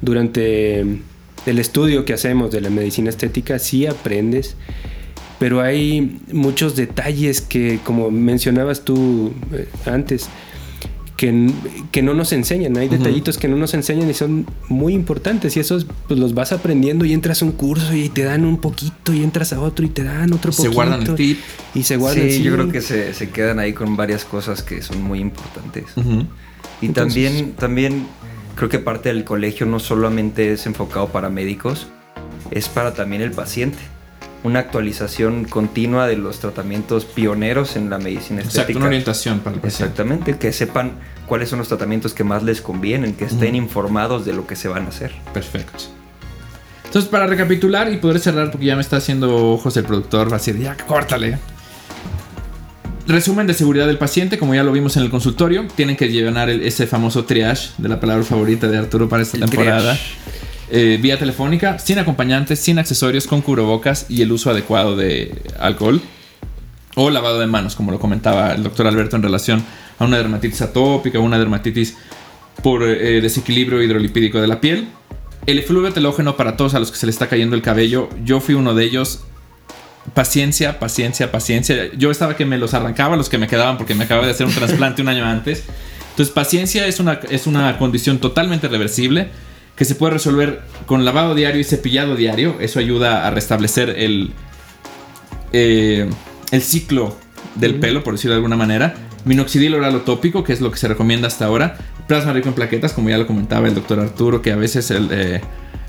durante 0.01 0.83
el 1.47 1.59
estudio 1.59 2.05
que 2.05 2.13
hacemos 2.13 2.53
de 2.53 2.61
la 2.61 2.71
medicina 2.71 3.11
estética, 3.11 3.59
sí 3.59 3.85
aprendes, 3.85 4.55
pero 5.41 5.61
hay 5.61 6.21
muchos 6.33 6.77
detalles 6.77 7.41
que, 7.41 7.81
como 7.83 8.09
mencionabas 8.13 8.85
tú 8.85 9.33
eh, 9.53 9.67
antes, 9.85 10.29
que, 11.19 11.51
que 11.91 12.01
no 12.01 12.15
nos 12.15 12.33
enseñan. 12.33 12.77
Hay 12.77 12.89
detallitos 12.89 13.39
que 13.39 13.49
no 13.49 13.57
nos 13.57 13.75
enseñan 13.75 14.09
y 14.09 14.15
son 14.15 14.47
muy 14.69 14.95
importantes. 14.95 15.57
Y 15.57 15.61
esos 15.61 15.85
pues, 16.07 16.19
los 16.19 16.33
vas 16.33 16.53
aprendiendo 16.53 17.05
y 17.05 17.13
entras 17.13 17.43
a 17.43 17.45
un 17.45 17.51
curso 17.53 17.93
y 17.93 18.09
te 18.09 18.23
dan 18.23 18.45
un 18.45 18.59
poquito 18.59 19.13
y 19.13 19.25
entras 19.25 19.53
a 19.53 19.61
otro 19.61 19.85
y 19.85 19.89
te 19.89 20.05
dan 20.05 20.33
otro 20.33 20.53
Se 20.53 20.59
poquito. 20.59 20.75
guardan 20.77 21.03
el 21.03 21.15
tip. 21.17 21.41
Y 21.75 21.83
se 21.83 21.97
guardan 21.97 22.31
sí, 22.31 22.43
yo 22.45 22.55
creo 22.55 22.71
que 22.71 22.81
se, 22.81 23.13
se 23.15 23.31
quedan 23.31 23.59
ahí 23.59 23.73
con 23.73 23.97
varias 23.97 24.25
cosas 24.25 24.63
que 24.63 24.81
son 24.81 25.03
muy 25.03 25.19
importantes. 25.19 25.87
Y 26.81 26.87
Entonces- 26.87 27.25
también, 27.25 27.53
también 27.55 28.07
creo 28.55 28.69
que 28.69 28.79
parte 28.79 29.09
del 29.09 29.25
colegio 29.25 29.67
no 29.67 29.81
solamente 29.81 30.53
es 30.53 30.67
enfocado 30.67 31.09
para 31.09 31.29
médicos, 31.31 31.89
es 32.53 32.69
para 32.69 32.95
también 32.95 33.23
el 33.23 33.33
paciente. 33.33 33.79
Una 34.45 34.61
actualización 34.61 35.45
continua 35.45 36.07
de 36.07 36.17
los 36.17 36.39
tratamientos 36.39 37.05
pioneros 37.05 37.75
en 37.77 37.91
la 37.91 37.99
medicina 37.99 38.39
Exacto, 38.41 38.61
estética. 38.61 38.79
una 38.79 38.87
orientación 38.87 39.41
para 39.41 39.57
el 39.57 39.61
paciente. 39.61 39.85
Exactamente, 39.85 40.39
que 40.39 40.53
sepan 40.53 40.93
cuáles 41.27 41.49
son 41.49 41.59
los 41.59 41.67
tratamientos 41.69 42.15
que 42.15 42.23
más 42.25 42.43
les 42.45 42.61
convienen, 42.61 43.15
que 43.15 43.25
estén 43.25 43.57
informados 43.57 44.25
de 44.25 44.33
lo 44.35 44.47
que 44.47 44.55
se 44.55 44.69
van 44.69 44.87
a 44.87 44.89
hacer. 44.89 45.13
Perfecto. 45.35 45.85
Entonces, 46.85 47.11
para 47.11 47.27
recapitular 47.27 47.93
y 47.93 47.97
poder 47.99 48.21
cerrar, 48.21 48.51
porque 48.51 48.67
ya 48.67 48.77
me 48.77 48.81
está 48.81 48.97
haciendo 48.97 49.35
ojos 49.53 49.77
el 49.77 49.85
productor, 49.85 50.31
va 50.31 50.37
a 50.37 50.39
decir, 50.39 50.57
ya, 50.59 50.77
córtale. 50.87 51.39
Resumen 53.07 53.47
de 53.47 53.55
seguridad 53.55 53.87
del 53.87 53.99
paciente, 53.99 54.39
como 54.39 54.55
ya 54.55 54.63
lo 54.63 54.71
vimos 54.71 54.97
en 54.99 55.03
el 55.03 55.11
consultorio, 55.11 55.67
tienen 55.75 55.97
que 55.97 56.09
llenar 56.09 56.49
el- 56.51 56.63
ese 56.63 56.87
famoso 56.87 57.25
triage 57.25 57.71
de 57.79 57.89
la 57.89 57.99
palabra 58.01 58.23
favorita 58.23 58.69
de 58.69 58.77
Arturo 58.79 59.09
para 59.09 59.23
esta 59.23 59.37
El 59.39 59.45
temporada. 59.47 59.95
triage. 59.95 60.15
Eh, 60.71 60.99
vía 61.01 61.19
telefónica, 61.19 61.79
sin 61.79 61.99
acompañantes, 61.99 62.59
sin 62.59 62.79
accesorios, 62.79 63.27
con 63.27 63.41
cubrebocas 63.41 64.05
y 64.11 64.21
el 64.21 64.31
uso 64.31 64.51
adecuado 64.51 64.97
de 64.97 65.35
alcohol 65.59 66.03
o 66.95 67.09
lavado 67.09 67.39
de 67.39 67.47
manos, 67.47 67.75
como 67.75 67.91
lo 67.91 67.99
comentaba 67.99 68.53
el 68.53 68.63
doctor 68.65 68.87
Alberto 68.87 69.17
en 69.17 69.23
relación 69.23 69.65
a 69.99 70.05
una 70.05 70.19
dermatitis 70.19 70.61
atópica, 70.61 71.21
una 71.21 71.39
dermatitis 71.39 71.97
por 72.63 72.83
eh, 72.83 73.21
desequilibrio 73.23 73.83
hidrolipídico 73.83 74.43
de 74.43 74.47
la 74.47 74.61
piel. 74.61 74.89
El 75.47 75.59
efluvio 75.59 75.91
telógeno 75.93 76.37
para 76.37 76.57
todos 76.57 76.75
a 76.75 76.81
los 76.81 76.91
que 76.91 76.99
se 76.99 77.07
les 77.07 77.15
está 77.15 77.29
cayendo 77.29 77.57
el 77.57 77.63
cabello, 77.63 78.11
yo 78.23 78.41
fui 78.41 78.55
uno 78.55 78.75
de 78.75 78.85
ellos. 78.85 79.21
Paciencia, 80.13 80.79
paciencia, 80.79 81.31
paciencia. 81.33 81.91
Yo 81.97 82.11
estaba 82.11 82.37
que 82.37 82.45
me 82.45 82.59
los 82.59 82.75
arrancaba, 82.75 83.17
los 83.17 83.31
que 83.31 83.39
me 83.39 83.47
quedaban 83.47 83.79
porque 83.79 83.95
me 83.95 84.05
acababa 84.05 84.27
de 84.27 84.33
hacer 84.33 84.47
un 84.47 84.53
trasplante 84.53 85.01
un 85.01 85.09
año 85.09 85.25
antes. 85.25 85.65
Entonces, 86.11 86.35
paciencia 86.35 86.87
es 86.87 87.01
una, 87.01 87.21
es 87.31 87.47
una 87.47 87.79
condición 87.79 88.19
totalmente 88.19 88.69
reversible 88.69 89.29
que 89.79 89.85
se 89.85 89.95
puede 89.95 90.15
resolver 90.15 90.63
con 90.87 91.05
lavado 91.05 91.37
diario 91.37 91.61
y 91.61 91.65
cepillado 91.65 92.17
diario. 92.17 92.57
Eso 92.59 92.81
ayuda 92.81 93.29
a 93.29 93.31
restablecer 93.31 93.91
el, 93.91 94.33
eh, 95.53 96.11
el 96.51 96.63
ciclo 96.63 97.17
del 97.55 97.77
pelo, 97.77 98.03
por 98.03 98.15
decirlo 98.15 98.33
de 98.33 98.39
alguna 98.39 98.57
manera. 98.57 98.97
Minoxidil 99.25 99.75
oral 99.75 100.03
tópico, 100.03 100.43
que 100.43 100.53
es 100.53 100.61
lo 100.61 100.73
que 100.73 100.79
se 100.79 100.89
recomienda 100.89 101.29
hasta 101.29 101.45
ahora. 101.45 101.79
Plasma 102.09 102.33
rico 102.33 102.49
en 102.49 102.55
plaquetas, 102.55 102.93
como 102.93 103.09
ya 103.09 103.19
lo 103.19 103.27
comentaba 103.29 103.69
el 103.69 103.75
doctor 103.77 104.01
Arturo, 104.01 104.43
que 104.43 104.51
a 104.51 104.57
veces 104.57 104.91
el, 104.91 105.11
eh, 105.13 105.43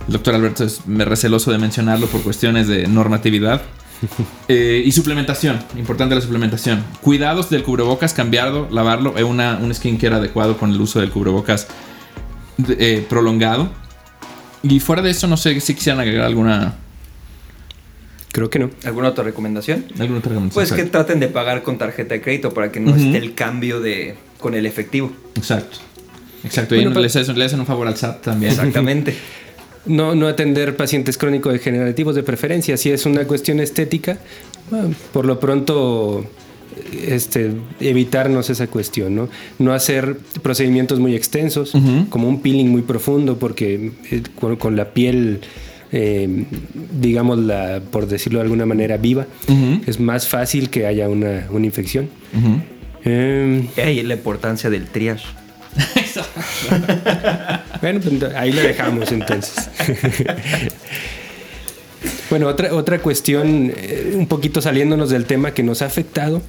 el 0.06 0.14
doctor 0.14 0.36
Alberto 0.36 0.66
es 0.66 0.82
receloso 0.86 1.52
de 1.52 1.58
mencionarlo 1.58 2.06
por 2.08 2.22
cuestiones 2.22 2.68
de 2.68 2.88
normatividad. 2.88 3.62
Eh, 4.48 4.82
y 4.84 4.94
suplementación, 4.94 5.60
importante 5.78 6.16
la 6.16 6.22
suplementación. 6.22 6.84
Cuidados 7.02 7.50
del 7.50 7.64
cubrebocas, 7.64 8.14
cambiarlo, 8.14 8.68
lavarlo. 8.72 9.16
Es 9.18 9.24
una, 9.24 9.60
un 9.62 9.76
skincare 9.76 10.16
adecuado 10.16 10.58
con 10.58 10.72
el 10.72 10.80
uso 10.80 11.02
del 11.02 11.12
cubrebocas 11.12 11.68
eh, 12.68 13.06
prolongado. 13.08 13.72
Y 14.64 14.80
fuera 14.80 15.02
de 15.02 15.12
eso, 15.12 15.28
no 15.28 15.38
sé 15.38 15.60
si 15.60 15.74
quisieran 15.74 16.00
agregar 16.02 16.26
alguna. 16.26 16.76
Creo 18.32 18.50
que 18.50 18.60
no. 18.60 18.70
¿Alguna 18.84 19.10
otra 19.10 19.24
recomendación? 19.24 19.86
¿Alguna 20.00 20.20
otra 20.20 20.30
recomendación? 20.30 20.52
Pues 20.52 20.72
que 20.72 20.86
traten 20.86 21.20
de 21.20 21.28
pagar 21.28 21.64
con 21.64 21.78
tarjeta 21.78 22.14
de 22.14 22.22
crédito 22.22 22.54
para 22.54 22.72
que 22.72 22.80
no 22.80 22.96
esté 22.96 23.18
el 23.18 23.34
cambio 23.34 23.80
de 23.80 24.16
con 24.40 24.54
el 24.54 24.66
efectivo. 24.66 25.12
Exacto. 25.36 25.78
Exacto. 26.44 26.76
y 26.76 26.86
les, 26.86 27.16
hacen 27.16 27.60
un 27.60 27.66
favor 27.66 27.88
al 27.88 27.98
SAT 27.98 28.22
también. 28.22 28.52
Exactamente. 28.52 29.16
no, 29.86 30.16
no 30.16 30.28
atender 30.28 30.78
pacientes 30.78 31.18
crónicos 31.18 31.54
degenerativos 31.54 32.16
de 32.16 32.24
preferencia. 32.24 32.78
Si 32.78 32.92
es 32.92 33.06
una 33.06 33.26
cuestión 33.26 33.60
estética, 33.60 34.18
por 35.12 35.26
lo 35.26 35.40
pronto 35.40 36.26
este, 37.06 37.52
evitarnos 37.80 38.50
esa 38.50 38.68
cuestión, 38.68 39.16
¿no? 39.16 39.30
No 39.58 39.74
hacer 39.74 40.18
procedimientos 40.42 41.00
muy 41.00 41.16
extensos, 41.16 41.74
como 42.10 42.28
un 42.28 42.42
peeling 42.42 42.70
muy 42.70 42.82
profundo, 42.82 43.38
porque 43.38 43.92
eh, 44.12 44.24
con, 44.58 44.76
la 44.76 44.90
piel, 44.92 45.42
eh, 45.92 46.46
digamos, 47.00 47.40
la, 47.40 47.82
por 47.92 48.08
decirlo 48.08 48.40
de 48.40 48.44
alguna 48.44 48.66
manera, 48.66 48.98
viva, 48.98 49.28
es 49.86 50.00
más 50.00 50.28
fácil 50.28 50.70
que 50.70 50.86
haya 50.86 51.10
una, 51.10 51.48
infección. 51.60 52.10
Eh, 53.06 53.68
y 53.78 53.80
ahí 53.80 54.04
la 54.04 54.16
importancia 54.16 54.70
del 54.70 54.88
triage. 54.88 55.26
bueno, 57.82 58.00
pues, 58.02 58.24
ahí 58.36 58.52
lo 58.52 58.62
dejamos 58.62 59.12
entonces. 59.12 59.70
bueno, 62.30 62.48
otra, 62.48 62.74
otra 62.74 63.00
cuestión, 63.00 63.74
eh, 63.76 64.14
un 64.16 64.28
poquito 64.28 64.62
saliéndonos 64.62 65.10
del 65.10 65.26
tema 65.26 65.54
que 65.54 65.64
nos 65.64 65.82
ha 65.82 65.86
afectado, 65.86 66.42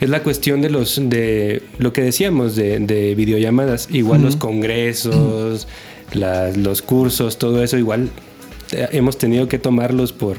es 0.00 0.10
la 0.10 0.22
cuestión 0.22 0.60
de 0.60 0.70
los 0.70 1.00
de 1.02 1.62
lo 1.78 1.92
que 1.92 2.02
decíamos 2.02 2.56
de, 2.56 3.14
videollamadas. 3.16 3.88
Igual 3.90 4.22
los 4.22 4.36
congresos, 4.36 5.66
los 6.12 6.82
cursos, 6.82 7.38
todo 7.38 7.62
eso, 7.62 7.78
igual 7.78 8.10
eh, 8.72 8.88
hemos 8.92 9.18
tenido 9.18 9.48
que 9.48 9.58
tomarlos 9.58 10.12
por, 10.12 10.38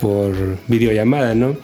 por 0.00 0.34
videollamada, 0.68 1.34
¿no? 1.34 1.56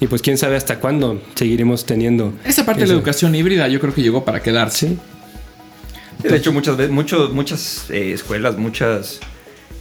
Y 0.00 0.06
pues 0.06 0.22
quién 0.22 0.38
sabe 0.38 0.56
hasta 0.56 0.78
cuándo 0.78 1.20
seguiremos 1.34 1.84
teniendo. 1.84 2.32
Esa 2.44 2.64
parte 2.64 2.82
de 2.82 2.88
la 2.88 2.94
educación 2.94 3.34
híbrida 3.34 3.66
yo 3.68 3.80
creo 3.80 3.92
que 3.92 4.02
llegó 4.02 4.24
para 4.24 4.40
quedarse. 4.42 4.96
de 6.22 6.36
hecho, 6.36 6.52
muchas 6.52 6.76
veces, 6.76 6.92
muchas 6.92 7.90
eh, 7.90 8.12
escuelas, 8.12 8.56
muchas 8.58 9.20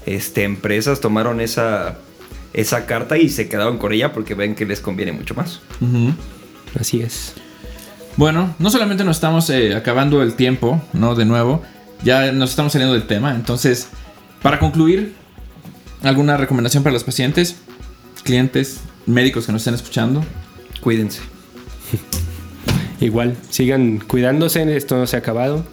este, 0.08 0.46
empresas 0.46 1.02
tomaron 1.02 1.42
esa, 1.42 1.98
esa 2.54 2.86
carta 2.86 3.18
y 3.18 3.30
se 3.30 3.50
quedaron 3.50 3.78
con 3.78 3.92
ella 3.92 4.14
porque 4.14 4.36
ven 4.36 4.56
que 4.56 4.66
les 4.66 4.80
conviene 4.80 5.12
mucho 5.12 5.36
más. 5.36 5.60
Así 6.80 7.02
es. 7.02 7.34
Bueno, 8.16 8.56
no 8.58 8.72
solamente 8.72 9.04
nos 9.04 9.18
estamos 9.18 9.50
eh, 9.50 9.76
acabando 9.76 10.24
el 10.24 10.34
tiempo, 10.36 10.82
¿no? 10.94 11.14
De 11.14 11.26
nuevo, 11.26 11.62
ya 12.04 12.32
nos 12.32 12.52
estamos 12.52 12.72
saliendo 12.72 12.94
del 12.94 13.06
tema. 13.06 13.36
Entonces, 13.36 13.90
para 14.42 14.60
concluir, 14.60 15.14
¿alguna 16.04 16.38
recomendación 16.38 16.84
para 16.84 16.94
los 16.94 17.04
pacientes, 17.04 17.58
clientes, 18.24 18.80
médicos 19.06 19.46
que 19.46 19.52
nos 19.52 19.62
estén 19.62 19.74
escuchando, 19.74 20.24
cuídense. 20.82 21.20
Igual, 23.02 23.36
sigan 23.50 24.00
cuidándose, 24.00 24.76
esto 24.76 24.98
no 24.98 25.06
se 25.06 25.18
ha 25.18 25.20
acabado. 25.20 25.66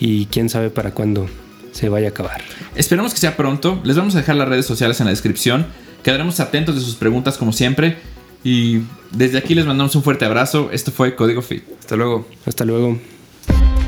Y 0.00 0.26
quién 0.26 0.48
sabe 0.48 0.70
para 0.70 0.92
cuándo 0.92 1.28
se 1.78 1.88
vaya 1.88 2.08
a 2.08 2.10
acabar. 2.10 2.42
Esperemos 2.74 3.14
que 3.14 3.20
sea 3.20 3.36
pronto. 3.36 3.80
Les 3.84 3.96
vamos 3.96 4.16
a 4.16 4.18
dejar 4.18 4.34
las 4.36 4.48
redes 4.48 4.66
sociales 4.66 5.00
en 5.00 5.06
la 5.06 5.10
descripción. 5.10 5.66
Quedaremos 6.02 6.40
atentos 6.40 6.74
de 6.74 6.80
sus 6.80 6.96
preguntas 6.96 7.38
como 7.38 7.52
siempre. 7.52 7.98
Y 8.42 8.80
desde 9.12 9.38
aquí 9.38 9.54
les 9.54 9.64
mandamos 9.64 9.94
un 9.94 10.02
fuerte 10.02 10.24
abrazo. 10.24 10.70
Esto 10.72 10.90
fue 10.90 11.14
Código 11.14 11.40
Fit. 11.40 11.62
Hasta 11.78 11.94
luego. 11.96 12.26
Hasta 12.46 12.64
luego. 12.64 12.98